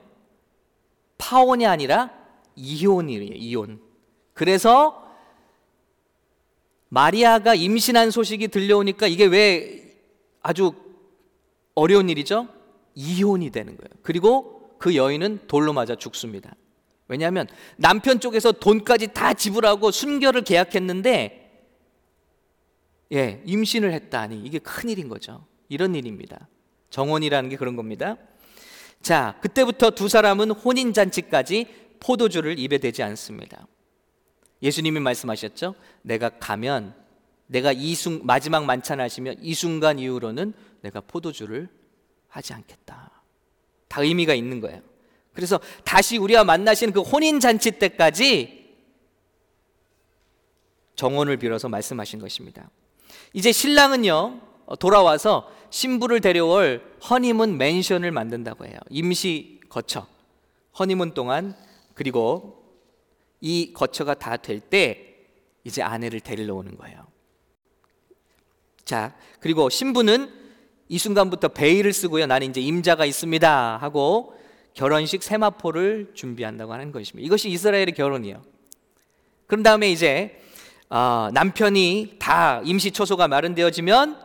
[1.19, 2.13] 파혼이 아니라
[2.57, 3.35] 이혼이에요.
[3.35, 3.81] 이혼.
[4.33, 5.03] 그래서
[6.89, 9.97] 마리아가 임신한 소식이 들려오니까 이게 왜
[10.43, 10.73] 아주
[11.75, 12.49] 어려운 일이죠?
[12.95, 13.91] 이혼이 되는 거예요.
[14.03, 16.55] 그리고 그 여인은 돌로 맞아 죽습니다.
[17.09, 21.45] 왜냐하면 남편 쪽에서 돈까지 다 지불하고 순결을 계약했는데
[23.13, 25.47] 예, 임신을 했다니 이게 큰 일인 거죠.
[25.69, 26.49] 이런 일입니다.
[26.91, 28.17] 정혼이라는 게 그런 겁니다.
[29.03, 31.67] 자, 그때부터 두 사람은 혼인 잔치까지
[32.01, 33.67] 포도주를 입에 대지 않습니다.
[34.63, 35.75] 예수님이 말씀하셨죠.
[36.03, 36.95] 내가 가면
[37.47, 41.69] 내가 이 순, 마지막 만찬 하시면 이 순간 이후로는 내가 포도주를
[42.29, 43.23] 하지 않겠다.
[43.89, 44.81] 다 의미가 있는 거예요.
[45.35, 48.65] 그래서 다시 우리가 만나시는 그 혼인 잔치 때까지
[50.97, 52.71] 정원을 빌어서 말씀하신 것입니다.
[53.33, 54.41] 이제 신랑은요
[54.79, 58.79] 돌아와서 신부를 데려올 허니문 맨션을 만든다고 해요.
[58.91, 60.07] 임시 거처.
[60.79, 61.57] 허니문 동안
[61.95, 62.65] 그리고
[63.41, 65.11] 이 거처가 다 될 때
[65.65, 67.07] 이제 아내를 데리러 오는 거예요.
[68.85, 70.31] 자, 그리고 신부는
[70.89, 72.27] 이 순간부터 베일을 쓰고요.
[72.27, 73.79] 나는 이제 임자가 있습니다.
[73.79, 74.39] 하고
[74.75, 77.25] 결혼식 세마포를 준비한다고 하는 것입니다.
[77.25, 78.43] 이것이 이스라엘의 결혼이에요.
[79.47, 80.41] 그런 다음에 이제
[80.91, 84.21] 어, 남편이 다 임시 처소가 마련되어지면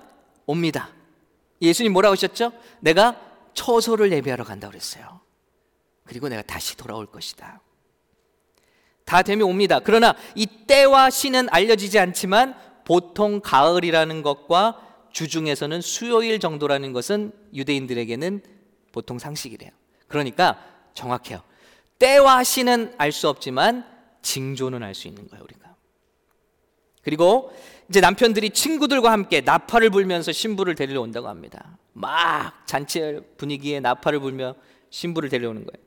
[0.45, 0.89] 옵니다.
[1.61, 2.51] 예수님 뭐라고 하셨죠?
[2.79, 3.19] 내가
[3.53, 5.21] 처소를 예비하러 간다 그랬어요.
[6.03, 7.61] 그리고 내가 다시 돌아올 것이다.
[9.05, 9.79] 다 되면 옵니다.
[9.83, 14.81] 그러나 이 때와 시는 알려지지 않지만 보통 가을이라는 것과
[15.11, 18.41] 주중에서는 수요일 정도라는 것은 유대인들에게는
[18.91, 19.71] 보통 상식이래요.
[20.09, 20.61] 그러니까
[20.93, 21.41] 정확해요.
[21.99, 23.85] 때와 시는 알 수 없지만
[24.21, 25.75] 징조는 알 수 있는 거예요, 우리가.
[27.01, 27.53] 그리고
[27.89, 31.77] 이제 남편들이 친구들과 함께 나팔을 불면서 신부를 데리러 온다고 합니다.
[31.93, 34.55] 막 잔치 분위기에 나팔을 불며
[34.89, 35.85] 신부를 데려오는 거예요.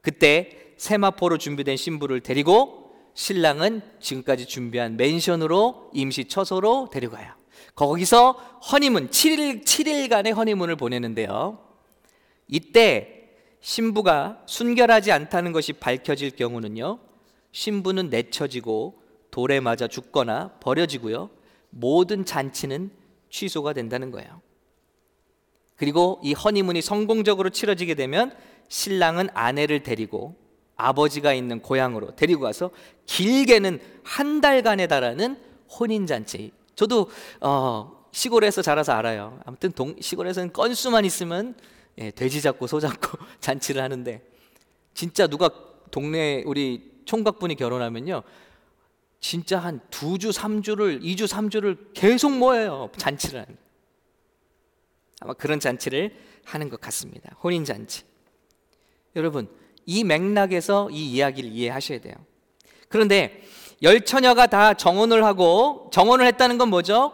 [0.00, 7.34] 그때 세마포로 준비된 신부를 데리고 신랑은 지금까지 준비한 맨션으로 임시 처소로 데려가요.
[7.74, 8.32] 거기서
[8.72, 11.58] 허니문 7일 7일간의 허니문을 보내는데요.
[12.48, 13.19] 이때
[13.60, 16.98] 신부가 순결하지 않다는 것이 밝혀질 경우는요.
[17.52, 21.30] 신부는 내쳐지고 돌에 맞아 죽거나 버려지고요.
[21.70, 22.90] 모든 잔치는
[23.28, 24.40] 취소가 된다는 거예요.
[25.76, 28.34] 그리고 이 허니문이 성공적으로 치러지게 되면
[28.68, 30.36] 신랑은 아내를 데리고
[30.76, 32.70] 아버지가 있는 고향으로 데리고 가서
[33.06, 36.52] 길게는 한 달간에 달하는 혼인 잔치.
[36.74, 39.40] 저도 어, 시골에서 자라서 알아요.
[39.44, 41.54] 아무튼 동, 시골에서는 건수만 있으면
[41.98, 44.22] 예, 돼지 잡고 소 잡고 잔치를 하는데
[44.94, 45.50] 진짜 누가
[45.90, 48.22] 동네 우리 총각분이 결혼하면요.
[49.20, 52.90] 진짜 한 두 주, 삼 주를, 이 주, 삼 주를 계속 모여요.
[52.96, 53.56] 잔치를 하는.
[55.20, 57.36] 아마 그런 잔치를 하는 것 같습니다.
[57.42, 58.04] 혼인 잔치.
[59.16, 59.48] 여러분,
[59.84, 62.14] 이 맥락에서 이 이야기를 이해하셔야 돼요.
[62.88, 63.42] 그런데
[63.82, 67.12] 열 처녀가 다 정혼을 하고 정혼을 했다는 건 뭐죠?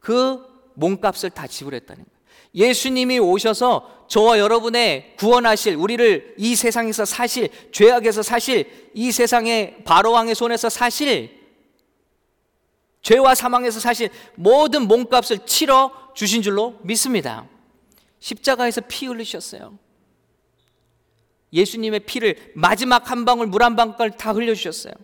[0.00, 2.13] 그 몸값을 다 지불했다는 거예요.
[2.54, 10.34] 예수님이 오셔서 저와 여러분의 구원하실 우리를 이 세상에서 사실 죄악에서 사실 이 세상의 바로 왕의
[10.34, 11.42] 손에서 사실
[13.02, 17.48] 죄와 사망에서 사실 모든 몸값을 치러 주신 줄로 믿습니다.
[18.20, 19.78] 십자가에서 피 흘리셨어요.
[21.52, 24.94] 예수님의 피를 마지막 한 방울 물 한 방울 다 흘려 주셨어요.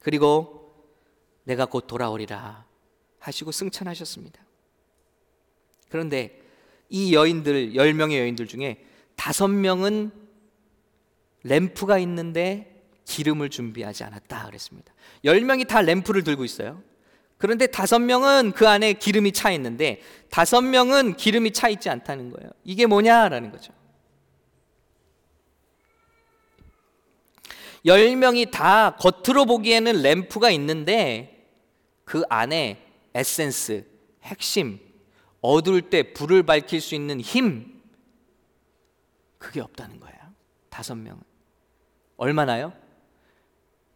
[0.00, 0.74] 그리고
[1.44, 2.66] 내가 곧 돌아오리라
[3.18, 4.40] 하시고 승천하셨습니다.
[5.92, 6.40] 그런데
[6.88, 8.82] 이 여인들 10명의 여인들 중에
[9.14, 10.10] 다섯 명은
[11.42, 14.94] 램프가 있는데 기름을 준비하지 않았다 그랬습니다.
[15.22, 16.82] 10명이 다 램프를 들고 있어요.
[17.36, 20.00] 그런데 다섯 명은 그 안에 기름이 차 있는데
[20.30, 22.50] 다섯 명은 기름이 차 있지 않다는 거예요.
[22.64, 23.74] 이게 뭐냐라는 거죠.
[27.84, 31.48] 10명이 다 겉으로 보기에는 램프가 있는데
[32.04, 32.82] 그 안에
[33.14, 33.84] 에센스,
[34.22, 34.80] 핵심,
[35.42, 37.82] 어두울 때 불을 밝힐 수 있는 힘
[39.38, 40.18] 그게 없다는 거예요.
[40.70, 41.20] 다섯 명은
[42.16, 42.72] 얼마나요?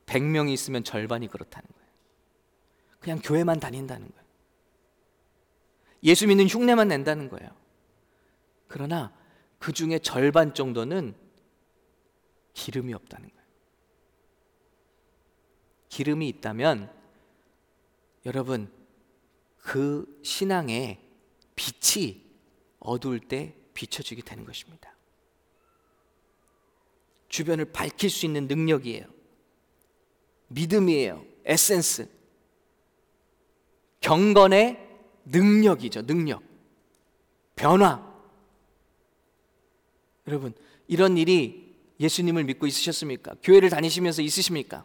[0.06, 1.86] 100명이 있으면 절반이 그렇다는 거예요.
[2.98, 4.26] 그냥 교회만 다닌다는 거예요.
[6.02, 7.48] 예수 믿는 흉내만 낸다는 거예요.
[8.66, 9.12] 그러나
[9.58, 11.14] 그 중에 절반 정도는
[12.54, 13.46] 기름이 없다는 거예요.
[15.88, 16.92] 기름이 있다면
[18.26, 18.70] 여러분
[19.58, 21.05] 그 신앙에
[21.56, 22.24] 빛이
[22.78, 24.94] 어두울 때 비춰지게 되는 것입니다.
[27.28, 29.04] 주변을 밝힐 수 있는 능력이에요.
[30.48, 31.24] 믿음이에요.
[31.44, 32.08] 에센스.
[34.00, 34.86] 경건의
[35.24, 36.06] 능력이죠.
[36.06, 36.42] 능력.
[37.56, 38.06] 변화.
[40.28, 40.54] 여러분,
[40.86, 43.34] 이런 일이 예수님을 믿고 있으셨습니까?
[43.42, 44.84] 교회를 다니시면서 있으십니까?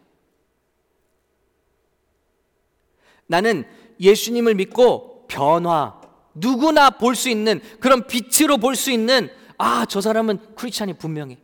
[3.26, 3.64] 나는
[4.00, 6.01] 예수님을 믿고 변화,
[6.34, 11.38] 누구나 볼 수 있는 그런 빛으로 볼 수 있는 아, 저 사람은 크리스찬이 분명해.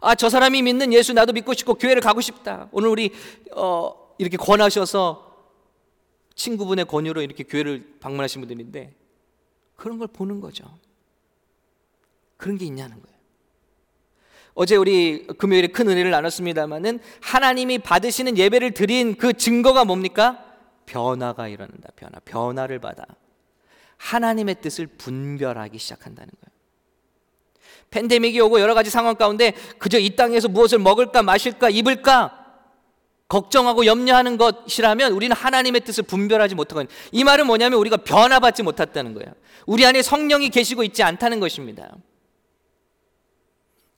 [0.00, 2.68] 아, 저 사람이 믿는 예수 나도 믿고 싶고 교회를 가고 싶다.
[2.72, 3.12] 오늘 우리
[3.54, 5.30] 어, 이렇게 권하셔서
[6.34, 8.94] 친구분의 권유로 이렇게 교회를 방문하신 분들인데
[9.76, 10.64] 그런 걸 보는 거죠.
[12.36, 13.18] 그런 게 있냐는 거예요.
[14.54, 20.44] 어제 우리 금요일에 큰 은혜를 나눴습니다만은 하나님이 받으시는 예배를 드린 그 증거가 뭡니까?
[20.86, 21.90] 변화가 일어난다.
[21.96, 22.18] 변화.
[22.24, 23.04] 변화를 받아.
[24.00, 26.50] 하나님의 뜻을 분별하기 시작한다는 거예요.
[27.90, 32.36] 팬데믹이 오고 여러 가지 상황 가운데 그저 이 땅에서 무엇을 먹을까 마실까 입을까
[33.28, 36.82] 걱정하고 염려하는 것이라면 우리는 하나님의 뜻을 분별하지 못하고
[37.12, 39.32] 이 말은 뭐냐면 우리가 변화받지 못했다는 거예요.
[39.66, 41.94] 우리 안에 성령이 계시고 있지 않다는 것입니다.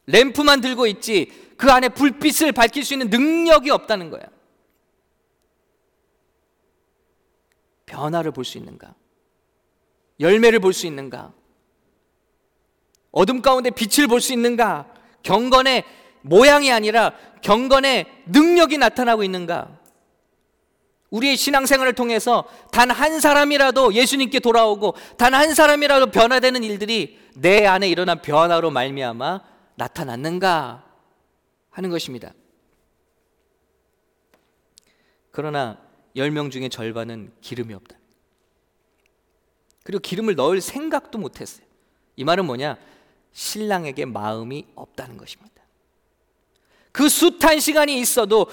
[0.06, 4.26] 램프만 들고 있지 그 안에 불빛을 밝힐 수 있는 능력이 없다는 거예요.
[7.86, 8.94] 변화를 볼 수 있는가?
[10.22, 11.32] 열매를 볼 수 있는가?
[13.10, 14.86] 어둠 가운데 빛을 볼 수 있는가?
[15.22, 15.84] 경건의
[16.22, 19.78] 모양이 아니라 경건의 능력이 나타나고 있는가?
[21.10, 27.88] 우리의 신앙생활을 통해서 단 한 사람이라도 예수님께 돌아오고 단 한 사람이라도 변화되는 일들이 내 안에
[27.88, 29.40] 일어난 변화로 말미암아
[29.74, 30.84] 나타났는가
[31.70, 32.32] 하는 것입니다.
[35.30, 35.78] 그러나
[36.16, 37.96] 10명 중에 절반은 기름이 없다.
[39.82, 41.66] 그리고 기름을 넣을 생각도 못 했어요.
[42.16, 42.76] 이 말은 뭐냐?
[43.32, 45.52] 신랑에게 마음이 없다는 것입니다.
[46.92, 48.46] 그 숱한 시간이 있어도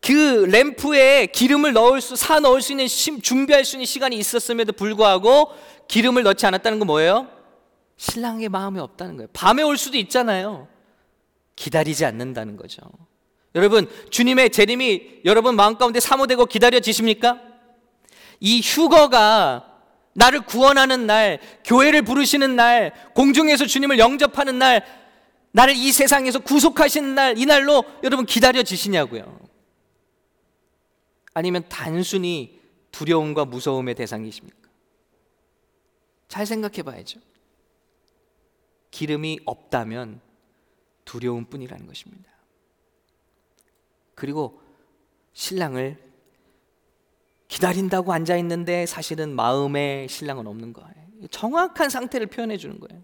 [0.00, 5.52] 그 램프에 기름을 넣을 수, 사 넣을 수 있는, 준비할 수 있는 시간이 있었음에도 불구하고
[5.88, 7.28] 기름을 넣지 않았다는 건 뭐예요?
[7.96, 9.28] 신랑의 마음이 없다는 거예요.
[9.32, 10.68] 밤에 올 수도 있잖아요.
[11.54, 12.82] 기다리지 않는다는 거죠.
[13.54, 17.40] 여러분, 주님의 재림이 여러분 마음 가운데 사모되고 기다려지십니까?
[18.40, 19.71] 이 휴거가
[20.14, 24.84] 나를 구원하는 날, 교회를 부르시는 날, 공중에서 주님을 영접하는 날,
[25.52, 29.40] 나를 이 세상에서 구속하시는 날, 이 날로 여러분 기다려지시냐고요.
[31.34, 34.68] 아니면 단순히 두려움과 무서움의 대상이십니까?
[36.28, 37.20] 잘 생각해 봐야죠.
[38.90, 40.20] 기름이 없다면
[41.04, 42.30] 두려움 뿐이라는 것입니다.
[44.14, 44.62] 그리고
[45.32, 46.11] 신랑을
[47.52, 51.28] 기다린다고 앉아 있는데 사실은 마음에 신랑은 없는 거예요.
[51.30, 53.02] 정확한 상태를 표현해 주는 거예요.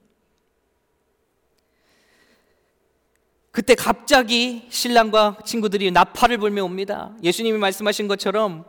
[3.50, 7.14] 그때 갑자기 신랑과 친구들이 나팔을 불며 옵니다.
[7.22, 8.64] 예수님이 말씀하신 것처럼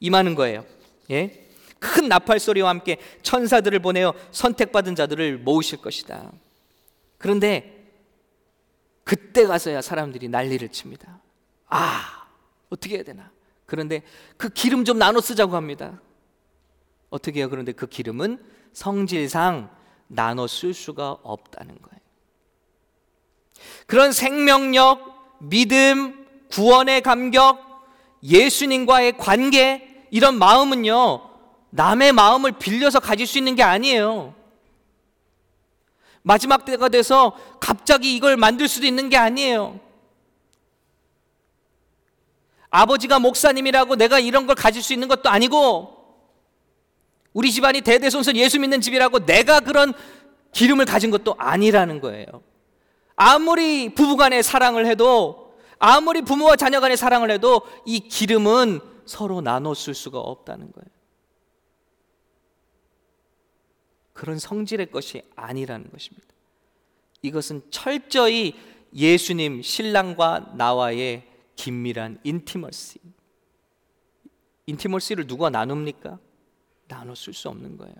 [0.00, 0.64] 임하는 거예요.
[1.12, 1.46] 예?
[1.78, 6.32] 큰 나팔 소리와 함께 천사들을 보내어 선택받은 자들을 모으실 것이다.
[7.18, 7.88] 그런데
[9.04, 11.20] 그때 가서야 사람들이 난리를 칩니다.
[11.68, 12.26] 아,
[12.68, 13.37] 어떻게 해야 되나?
[13.68, 14.02] 그런데
[14.38, 16.00] 그 기름 좀 나눠 쓰자고 합니다.
[17.10, 17.50] 어떻게 해요?
[17.50, 19.68] 그런데 그 기름은 성질상
[20.06, 22.00] 나눠 쓸 수가 없다는 거예요.
[23.86, 27.58] 그런 생명력, 믿음, 구원의 감격,
[28.22, 31.28] 예수님과의 관계, 이런 마음은요,
[31.68, 34.34] 남의 마음을 빌려서 가질 수 있는 게 아니에요.
[36.22, 39.78] 마지막 때가 돼서 갑자기 이걸 만들 수도 있는 게 아니에요.
[42.70, 45.98] 아버지가 목사님이라고 내가 이런 걸 가질 수 있는 것도 아니고,
[47.32, 49.92] 우리 집안이 대대손손 예수 믿는 집이라고 내가 그런
[50.52, 52.26] 기름을 가진 것도 아니라는 거예요.
[53.16, 59.94] 아무리 부부간의 사랑을 해도 아무리 부모와 자녀 간의 사랑을 해도 이 기름은 서로 나눠 쓸
[59.94, 60.88] 수가 없다는 거예요.
[64.12, 66.26] 그런 성질의 것이 아니라는 것입니다.
[67.22, 68.54] 이것은 철저히
[68.94, 71.24] 예수님 신랑과 나와의
[71.58, 73.00] 긴밀한 인티머시.
[74.66, 76.20] 인티머시를 누가 나눕니까?
[77.16, 77.94] 쓸수 없는 거예요.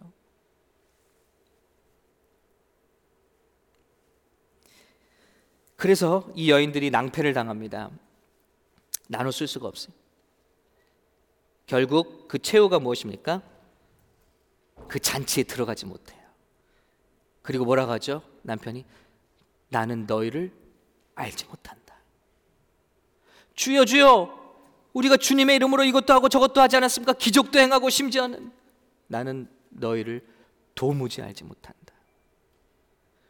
[5.77, 7.91] 그래서 이 여인들이 낭패를 당합니다.
[9.33, 9.95] 쓸 수가 없어요.
[11.67, 13.43] 결국 그 최후가 무엇입니까?
[14.87, 16.23] 그 잔치에 들어가지 못해요.
[17.43, 18.23] 그리고 뭐라고 하죠?
[18.43, 18.85] 남편이
[19.69, 20.53] 나는 너희를
[21.17, 21.88] 알지 못한다.
[23.59, 24.39] 주여 주여
[24.93, 27.15] 우리가 주님의 이름으로 이것도 하고 저것도 하지 않았습니까?
[27.15, 28.53] 기적도 행하고 심지어는
[29.09, 30.25] 나는 너희를
[30.77, 31.77] 도무지 알지 못한다.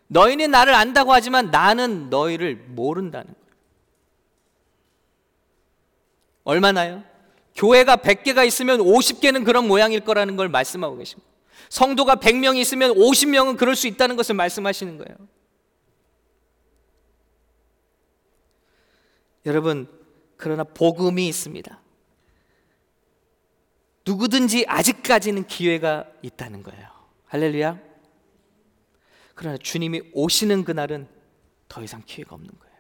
[0.09, 3.49] 너희는 나를 안다고 하지만 나는 너희를 모른다는 거예요.
[6.45, 7.05] 얼마나요?
[7.55, 11.29] 교회가 100개가 있으면 50개는 그런 모양일 거라는 걸 말씀하고 계십니다.
[11.71, 15.17] 성도가 100명이 있으면 50명은 그럴 수 있다는 것을 말씀하시는 거예요.
[19.47, 19.98] 여러분,
[20.39, 21.83] 그러나 복음이 있습니다.
[24.07, 26.89] 누구든지 아직까지는 기회가 있다는 거예요.
[27.27, 27.79] 할렐루야.
[29.35, 31.07] 그러나 주님이 오시는 그날은
[31.69, 32.77] 더 이상 기회가 없는 거예요.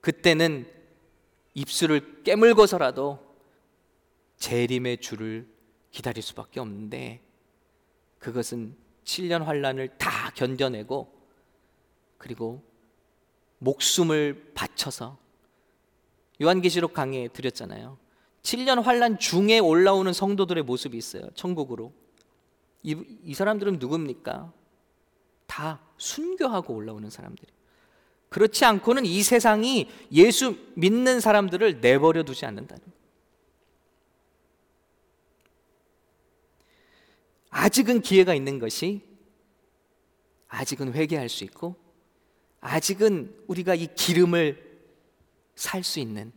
[0.00, 0.70] 그때는
[1.54, 3.18] 입술을 깨물고서라도
[4.36, 5.48] 재림의 주를
[5.90, 7.20] 기다릴 수밖에 없는데
[8.18, 11.12] 그것은 7년 환란을 다 견뎌내고
[12.18, 12.62] 그리고
[13.58, 15.18] 목숨을 바쳐서
[16.40, 17.98] 요한계시록 강의에 드렸잖아요.
[18.42, 21.28] 7년 환란 중에 올라오는 성도들의 모습이 있어요.
[21.34, 21.92] 천국으로.
[22.82, 24.52] 이, 이 사람들은 누굽니까?
[25.46, 27.52] 다 순교하고 올라오는 사람들이.
[28.28, 32.84] 그렇지 않고는 이 세상이 예수 믿는 사람들을 내버려 두지 않는다는.
[37.50, 39.02] 아직은 기회가 있는 것이
[40.48, 41.76] 아직은 회개할 수 있고
[42.60, 44.68] 아직은 우리가 이 기름을
[45.54, 46.32] 살 수 있는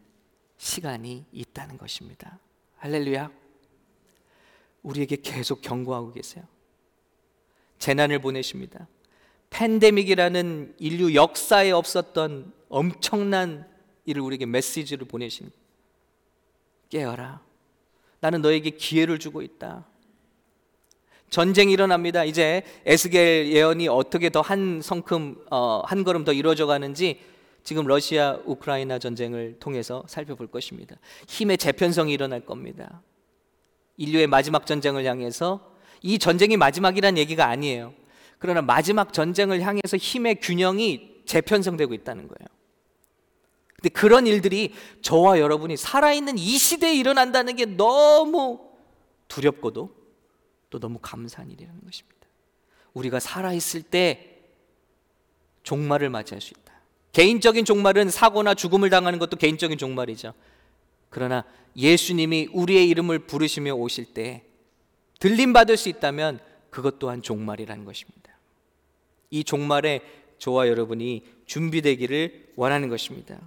[0.61, 2.37] 시간이 있다는 것입니다.
[2.77, 3.31] 할렐루야.
[4.83, 6.43] 우리에게 계속 경고하고 계세요.
[7.79, 8.87] 재난을 보내십니다.
[9.49, 13.67] 팬데믹이라는 인류 역사에 없었던 엄청난
[14.05, 15.49] 일을 우리에게 메시지를 보내신
[16.89, 17.41] 깨어라.
[18.19, 19.87] 나는 너에게 기회를 주고 있다.
[21.31, 22.23] 전쟁이 일어납니다.
[22.23, 27.19] 이제 에스겔 예언이 어떻게 더 한 성큼 어, 한 걸음 더 이루어져 가는지
[27.63, 30.95] 지금 러시아 우크라이나 전쟁을 통해서 살펴볼 것입니다.
[31.27, 33.01] 힘의 재편성이 일어날 겁니다.
[33.97, 37.93] 인류의 마지막 전쟁을 향해서 이 전쟁이 마지막이란 얘기가 아니에요.
[38.39, 42.47] 그러나 마지막 전쟁을 향해서 힘의 균형이 재편성되고 있다는 거예요.
[43.75, 48.71] 근데 그런 일들이 저와 여러분이 살아있는 이 시대에 일어난다는 게 너무
[49.27, 49.95] 두렵고도
[50.69, 52.27] 또 너무 감사한 일이라는 것입니다.
[52.93, 54.39] 우리가 살아있을 때
[55.63, 56.70] 종말을 맞이할 수 있다.
[57.13, 60.33] 개인적인 종말은 사고나 죽음을 당하는 것도 개인적인 종말이죠.
[61.09, 61.43] 그러나
[61.75, 64.43] 예수님이 우리의 이름을 부르시며 오실 때
[65.19, 66.39] 들림 받을 수 있다면
[66.69, 68.21] 그것 또한 종말이라는 것입니다.
[69.29, 70.01] 이 종말에
[70.37, 73.39] 저와 여러분이 준비되기를 원하는 것입니다.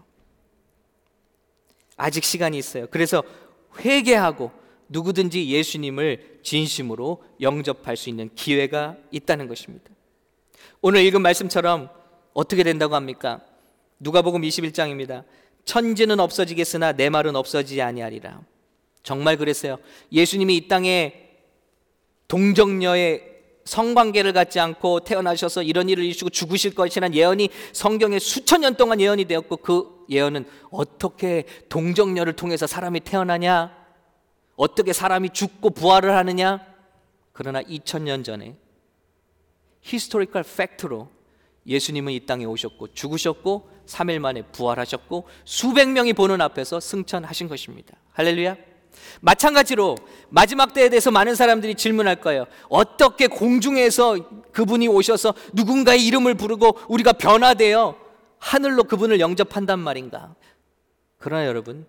[1.97, 2.87] 아직 시간이 있어요.
[2.91, 3.23] 그래서
[3.81, 4.53] 회개하고
[4.89, 9.91] 누구든지 예수님을 진심으로 영접할 수 있는 기회가 있다는 것입니다.
[10.83, 11.89] 오늘 읽은 말씀처럼
[12.35, 13.41] 어떻게 된다고 합니까?
[14.01, 15.24] 누가복음 21장입니다.
[15.64, 18.40] 천지는 없어지겠으나 내 말은 없어지지 아니하리라.
[19.03, 19.78] 정말 그랬어요.
[20.12, 21.30] 예수님이 이 땅에
[22.28, 23.32] 동정녀의
[23.64, 29.24] 성관계를 갖지 않고 태어나셔서 이런 일을 이루시고 죽으실 것이라는 예언이 성경에 수천 년 동안 예언이
[29.24, 33.74] 되었고 그 예언은 어떻게 동정녀를 통해서 사람이 태어나냐?
[34.57, 36.61] 어떻게 사람이 죽고 부활을 하느냐?
[37.32, 38.57] 그러나 2000년 전에
[39.80, 41.09] historical fact로
[41.66, 47.97] 예수님은 이 땅에 오셨고 죽으셨고 3일 만에 부활하셨고 수백 명이 보는 앞에서 승천하신 것입니다.
[48.12, 48.57] 할렐루야.
[49.20, 49.97] 마찬가지로
[50.28, 52.47] 마지막 때에 대해서 많은 사람들이 질문할 거예요.
[52.68, 57.97] 어떻게 공중에서 그분이 오셔서 누군가의 이름을 부르고 우리가 변화되어
[58.39, 60.35] 하늘로 그분을 영접한단 말인가?
[61.18, 61.87] 그러나 여러분,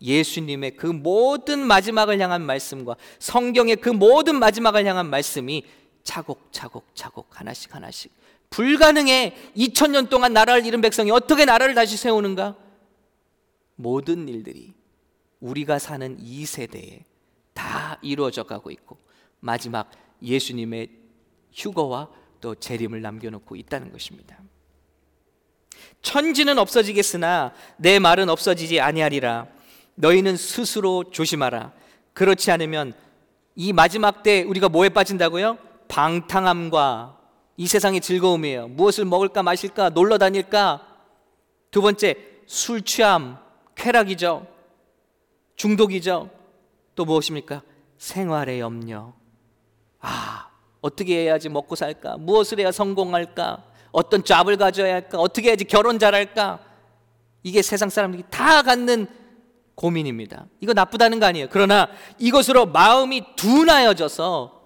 [0.00, 5.64] 예수님의 그 모든 마지막을 향한 말씀과 성경의 그 모든 마지막을 향한 말씀이
[6.02, 8.10] 차곡차곡 차곡 하나씩 하나씩
[8.50, 12.56] 불가능해 2000년 동안 나라를 잃은 백성이 어떻게 나라를 다시 세우는가?
[13.76, 14.74] 모든 일들이
[15.40, 17.04] 우리가 사는 이 세대에
[17.54, 18.98] 다 이루어져 가고 있고
[19.38, 19.90] 마지막
[20.22, 20.90] 예수님의
[21.52, 22.08] 휴거와
[22.40, 24.38] 또 재림을 남겨놓고 있다는 것입니다.
[26.02, 29.46] 천지는 없어지겠으나 내 말은 없어지지 아니하리라.
[29.94, 31.72] 너희는 스스로 조심하라.
[32.12, 32.94] 그렇지 않으면
[33.54, 35.58] 이 마지막 때 우리가 뭐에 빠진다고요?
[35.88, 37.19] 방탕함과
[37.60, 38.68] 이 세상의 즐거움이에요.
[38.68, 40.80] 무엇을 먹을까 마실까 놀러 다닐까?
[41.70, 43.36] 두 번째 술 취함,
[43.74, 44.46] 쾌락이죠.
[45.56, 46.30] 중독이죠.
[46.94, 47.60] 또 무엇입니까?
[47.98, 49.12] 생활의 염려.
[50.00, 50.48] 아,
[50.80, 52.16] 어떻게 해야지 먹고 살까?
[52.16, 53.62] 무엇을 해야 성공할까?
[53.92, 55.18] 어떤 잡을 가져야 할까?
[55.18, 56.60] 어떻게 해야지 결혼 잘할까?
[57.42, 59.06] 이게 세상 사람들이 다 갖는
[59.74, 60.46] 고민입니다.
[60.60, 61.48] 이거 나쁘다는 거 아니에요.
[61.50, 64.59] 그러나 이것으로 마음이 둔하여져서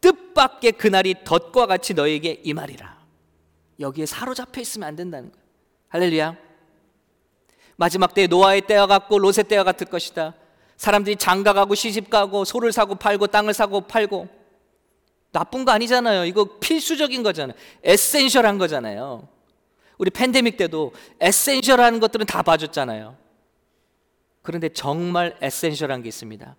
[0.00, 2.98] 뜻밖의 그날이 덫과 같이 너에게 임하리라.
[3.78, 5.44] 여기에 사로잡혀 있으면 안 된다는 거예요.
[5.88, 6.36] 할렐루야.
[7.76, 10.34] 마지막 때에 노아의 때와 같고 롯의 때와 같을 것이다.
[10.76, 14.28] 사람들이 장가 가고 시집 가고 소를 사고 팔고 땅을 사고 팔고
[15.32, 16.24] 나쁜 거 아니잖아요.
[16.24, 17.56] 이거 필수적인 거잖아요.
[17.84, 19.28] 에센셜한 거잖아요.
[19.98, 23.16] 우리 팬데믹 때도 에센셜한 것들은 다 봐줬잖아요.
[24.42, 26.56] 그런데 정말 에센셜한 게 있습니다.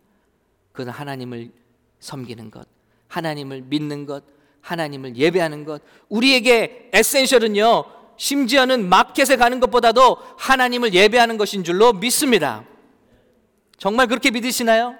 [0.71, 1.51] 그건 하나님을
[1.99, 2.67] 섬기는 것,
[3.11, 4.23] 하나님을 믿는 것,
[4.61, 5.81] 하나님을 예배하는 것.
[6.07, 7.83] 우리에게 에센셜은요,
[8.15, 12.65] 심지어는 마켓에 가는 것보다도 하나님을 예배하는 것인 줄로 믿습니다.
[13.77, 14.95] 정말 그렇게 믿으시나요?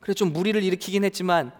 [0.00, 1.50] 그래 좀 물의를 일으키긴 했지만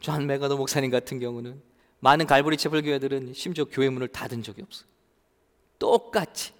[0.00, 1.60] 존 맥아더 목사님 같은 경우는
[1.98, 4.88] 많은 갈보리 채플 교회들은 심지어 교회 문을 닫은 적이 없어요.
[5.78, 6.55] 똑같이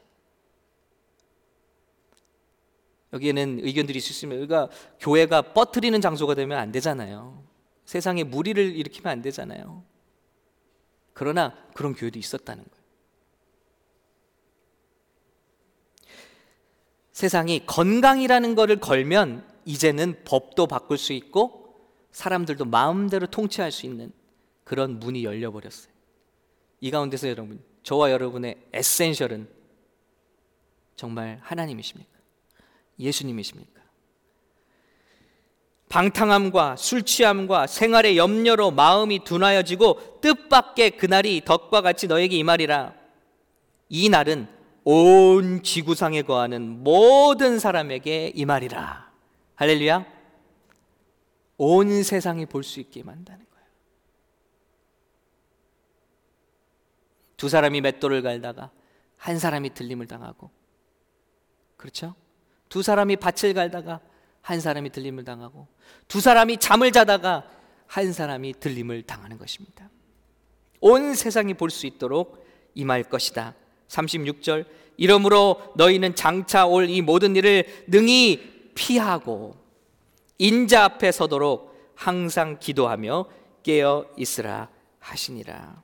[3.16, 4.68] 여기에는 의견들이 있으면 우리가
[5.00, 7.44] 교회가 퍼뜨리는 장소가 되면 안 되잖아요.
[7.84, 9.84] 세상에 물의를 일으키면 안 되잖아요.
[11.12, 12.86] 그러나 그런 교회도 있었다는 거예요.
[17.12, 21.74] 세상이 건강이라는 것을 걸면 이제는 법도 바꿀 수 있고
[22.12, 24.12] 사람들도 마음대로 통치할 수 있는
[24.64, 25.92] 그런 문이 열려버렸어요.
[26.80, 29.48] 이 가운데서 여러분, 저와 여러분의 에센셜은
[30.96, 32.15] 정말 하나님이십니까?
[32.98, 33.82] 예수님이십니까?
[35.88, 42.94] 방탕함과 술 취함과 생활의 염려로 마음이 둔하여지고 뜻밖의 그날이 덕과 같이 너에게 임하리라.
[43.88, 44.48] 이 날은
[44.84, 49.12] 온 지구상에 거하는 모든 사람에게 임하리라.
[49.54, 50.04] 할렐루야.
[51.58, 53.66] 온 세상이 볼 수 있게 만다는 거예요.
[57.36, 58.70] 두 사람이 맷돌을 갈다가
[59.16, 60.50] 한 사람이 들림을 당하고
[61.76, 62.14] 그렇죠?
[62.76, 64.00] 두 사람이 밭을 갈다가
[64.42, 65.66] 한 사람이 들림을 당하고
[66.08, 67.48] 두 사람이 잠을 자다가
[67.86, 69.88] 한 사람이 들림을 당하는 것입니다.
[70.82, 73.54] 온 세상이 볼 수 있도록 임할 것이다.
[73.88, 74.66] 36절
[74.98, 79.56] 이러므로 너희는 장차 올 이 모든 일을 능히 피하고
[80.36, 83.24] 인자 앞에 서도록 항상 기도하며
[83.62, 84.68] 깨어 있으라
[84.98, 85.82] 하시니라.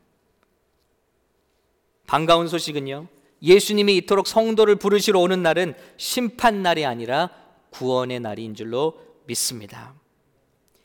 [2.06, 3.06] 반가운 소식은요.
[3.42, 7.30] 예수님이 이토록 성도를 부르시러 오는 날은 심판 날이 아니라
[7.70, 8.94] 구원의 날인 줄로
[9.26, 9.94] 믿습니다.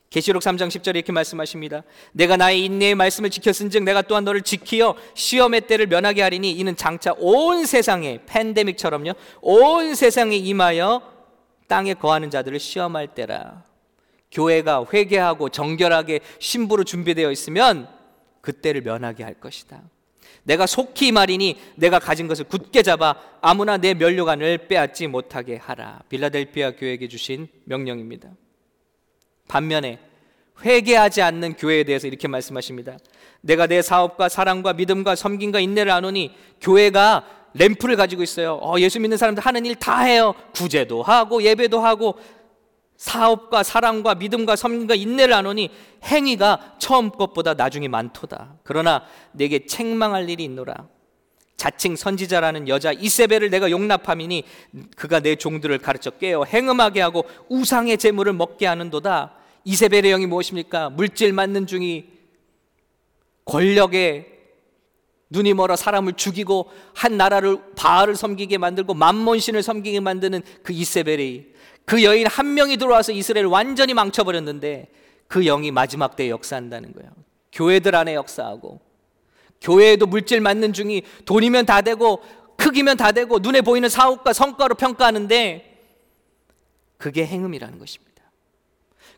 [0.09, 1.83] 계시록 3장 10절에 이렇게 말씀하십니다.
[2.13, 7.13] 내가 나의 인내의 말씀을 지켰은즉 내가 또한 너를 지키어 시험의 때를 면하게 하리니 이는 장차
[7.17, 9.11] 온 세상에 팬데믹처럼요.
[9.41, 11.01] 온 세상에 임하여
[11.67, 13.65] 땅에 거하는 자들을 시험할 때라.
[14.31, 17.89] 교회가 회개하고 정결하게 신부로 준비되어 있으면
[18.41, 19.83] 그때를 면하게 할 것이다.
[20.47, 25.99] 내가 속히 말이니 내가 가진 것을 굳게 잡아 아무나 내 면류관을 빼앗지 못하게 하라.
[26.07, 28.29] 빌라델피아 교회에게 주신 명령입니다.
[29.49, 29.99] 반면에
[30.63, 32.97] 회개하지 않는 교회에 대해서 이렇게 말씀하십니다.
[33.41, 38.57] 내가 내 사업과 사랑과 믿음과 섬김과 인내를 아노니 교회가 램프를 가지고 있어요.
[38.61, 40.33] 어, 예수 믿는 사람들 하는 일 다 해요.
[40.55, 42.15] 구제도 하고 예배도 하고
[42.97, 45.69] 사업과 사랑과 믿음과 섬김과 인내를 아노니
[46.03, 48.55] 행위가 처음 것보다 나중에 많도다.
[48.63, 50.87] 그러나 내게 책망할 일이 있노라.
[51.55, 54.43] 자칭 선지자라는 여자 이세벨을 내가 용납함이니
[54.95, 59.33] 그가 내 종들을 가르쳐 깨어 행음하게 하고 우상의 재물을 먹게 하는도다.
[59.63, 60.91] 이세벨의 영이 무엇입니까?
[60.91, 62.09] 물질 맞는 중이
[63.45, 64.37] 권력에
[65.29, 71.56] 눈이 멀어 사람을 죽이고 한 나라를 바알을 섬기게 만들고 만몬신을 섬기게 만드는 그 이세벨이
[71.87, 74.89] 그 여인 한 명이 들어와서 이스라엘을 완전히 망쳐버렸는데
[75.29, 77.09] 그 영이 마지막 때에 역사한다는 거예요.
[77.53, 78.81] 교회들 안에 역사하고
[79.61, 82.21] 교회에도 물질 맞는 중이 돈이면 다 되고
[82.57, 85.77] 크기면 다 되고 눈에 보이는 사업과 성과로 평가하는데
[86.97, 88.21] 그게 행음이라는 것입니다.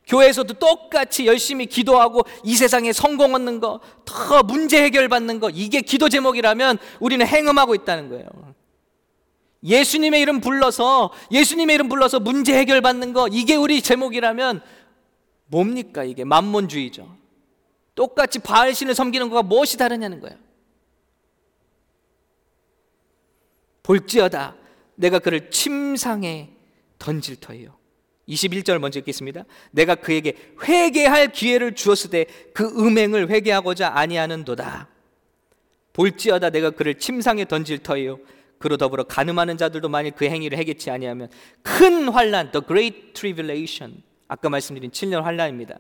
[0.06, 5.82] 교회에서도 똑같이 열심히 기도하고 이 세상에 성공 얻는 거, 더 문제 해결 받는 거, 이게
[5.82, 8.26] 기도 제목이라면 우리는 행음하고 있다는 거예요.
[9.64, 14.62] 예수님의 이름 불러서, 예수님의 이름 불러서 문제 해결 받는 거, 이게 우리 제목이라면
[15.48, 16.24] 뭡니까 이게?
[16.24, 17.18] 만몬주의죠.
[17.96, 20.38] 똑같이 바알 신을 섬기는 거가 무엇이 다르냐는 거예요.
[23.84, 24.56] 볼지어다
[24.96, 26.50] 내가 그를 침상에
[27.00, 27.78] 던질 터예요.
[28.28, 29.46] 21절 먼저 읽겠습니다.
[29.72, 34.88] 내가 그에게 회개할 기회를 주었을 때그 음행을 회개하고자 아니하는도다.
[35.94, 38.20] 볼지어다 내가 그를 침상에 던질 터이요.
[38.60, 41.30] 그로 더불어 가늠하는 자들도 만일 그 행위를 해겠지 아니하면
[41.64, 44.04] 큰 환란, the great tribulation.
[44.28, 45.80] 아까 말씀드린 7년 환란입니다.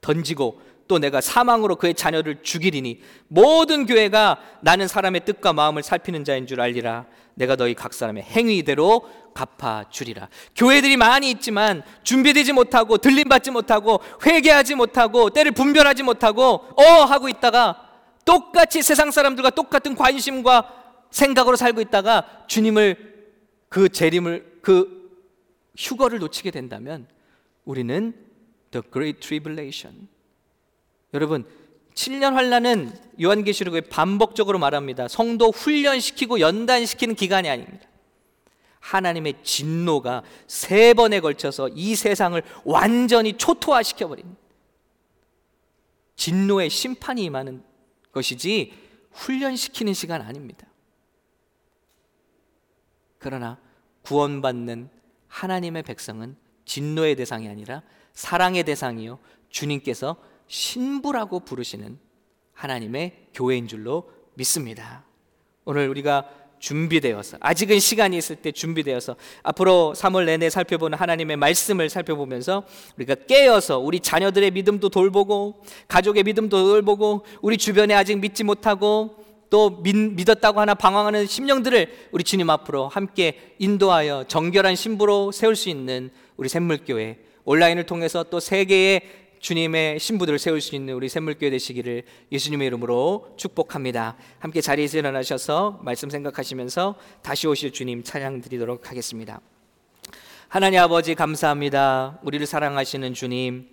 [0.00, 6.46] 던지고 또 내가 사망으로 그의 자녀를 죽이리니 모든 교회가 나는 사람의 뜻과 마음을 살피는 자인
[6.46, 7.06] 줄 알리라.
[7.34, 10.28] 내가 너희 각 사람의 행위대로 갚아 주리라.
[10.56, 17.28] 교회들이 많이 있지만 준비되지 못하고 들림 받지 못하고 회개하지 못하고 때를 분별하지 못하고 어 하고
[17.28, 17.88] 있다가
[18.24, 20.79] 똑같이 세상 사람들과 똑같은 관심과
[21.10, 23.10] 생각으로 살고 있다가 주님을
[23.68, 25.00] 그 재림을 그
[25.76, 27.06] 휴거를 놓치게 된다면
[27.64, 28.14] 우리는
[28.70, 30.08] the great tribulation
[31.14, 31.44] 여러분
[31.94, 35.08] 7년 환란은 요한계시록에 반복적으로 말합니다.
[35.08, 37.86] 성도 훈련시키고 연단시키는 기간이 아닙니다.
[38.80, 44.24] 하나님의 진노가 세 번에 걸쳐서 이 세상을 완전히 초토화시켜 버린
[46.16, 47.62] 진노의 심판이 임하는
[48.12, 48.72] 것이지
[49.12, 50.66] 훈련시키는 시간 아닙니다.
[53.20, 53.58] 그러나
[54.02, 54.88] 구원받는
[55.28, 60.16] 하나님의 백성은 진노의 대상이 아니라 사랑의 대상이요 주님께서
[60.48, 61.98] 신부라고 부르시는
[62.54, 65.04] 하나님의 교회인 줄로 믿습니다.
[65.64, 72.64] 오늘 우리가 준비되어서 아직은 시간이 있을 때 준비되어서 앞으로 3월 내내 살펴보는 하나님의 말씀을 살펴보면서
[72.96, 79.19] 우리가 깨어서 우리 자녀들의 믿음도 돌보고 가족의 믿음도 돌보고 우리 주변에 아직 믿지 못하고
[79.50, 85.68] 또 믿, 었다고 하나 방황하는 심령들을 우리 주님 앞으로 함께 인도하여 정결한 신부로 세울 수
[85.68, 89.02] 있는 우리 샘물교회 온라인을 통해서 또 세계의
[89.40, 94.16] 주님의 신부들을 세울 수 있는 우리 샘물교회 되시기를 예수님의 이름으로 축복합니다.
[94.38, 99.40] 함께 자리에서 일어나셔서 말씀 생각하시면서 다시 오실 주님 찬양 드리도록 하겠습니다.
[100.48, 102.20] 하나님 아버지 감사합니다.
[102.22, 103.66] 우리를 사랑하시는 주님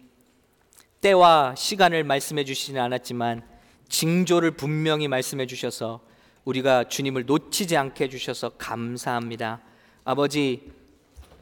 [1.02, 3.57] 때와 시간을 말씀해 주시지는 않았지만
[3.90, 6.02] 징조를 분명히 말씀해 주셔서
[6.46, 9.62] 우리가 주님을 놓치지 않게 해 주셔서 감사합니다.
[10.04, 10.72] 아버지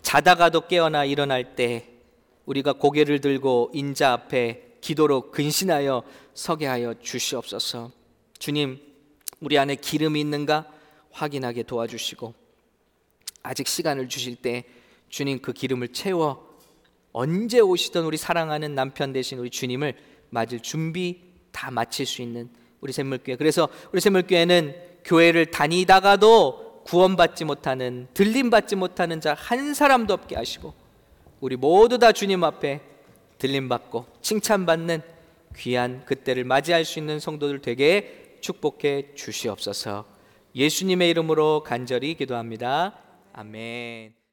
[0.02, 1.90] 자다가도 깨어나 일어날 때
[2.46, 7.92] 우리가 고개를 들고 인자 앞에 기도로 근신하여 서게 하여 주시옵소서.
[8.38, 8.80] 주님,
[9.40, 10.72] 우리 안에 기름이 있는가
[11.12, 12.34] 확인하게 도와주시고
[13.44, 14.66] 아직 시간을 주실 때
[15.10, 16.56] 주님 그 기름을 채워
[17.12, 19.96] 언제 오시던 우리 사랑하는 남편 대신 우리 주님을
[20.30, 21.22] 맞을 준비
[21.56, 22.50] 다 마칠 수 있는
[22.82, 23.38] 우리 샘물교회.
[23.38, 24.76] 그래서 우리 샘물교회는
[25.06, 30.74] 교회를 다니다가도 구원받지 못하는 들림받지 못하는 자 한 사람도 없게 하시고
[31.40, 32.82] 우리 모두 다 주님 앞에
[33.38, 35.02] 들림 받고 칭찬 받는
[35.56, 40.06] 귀한 그때를 맞이할 수 있는 성도들 되게 축복해 주시옵소서.
[40.56, 42.98] 예수님의 이름으로 간절히 기도합니다.
[43.34, 44.25] 아멘.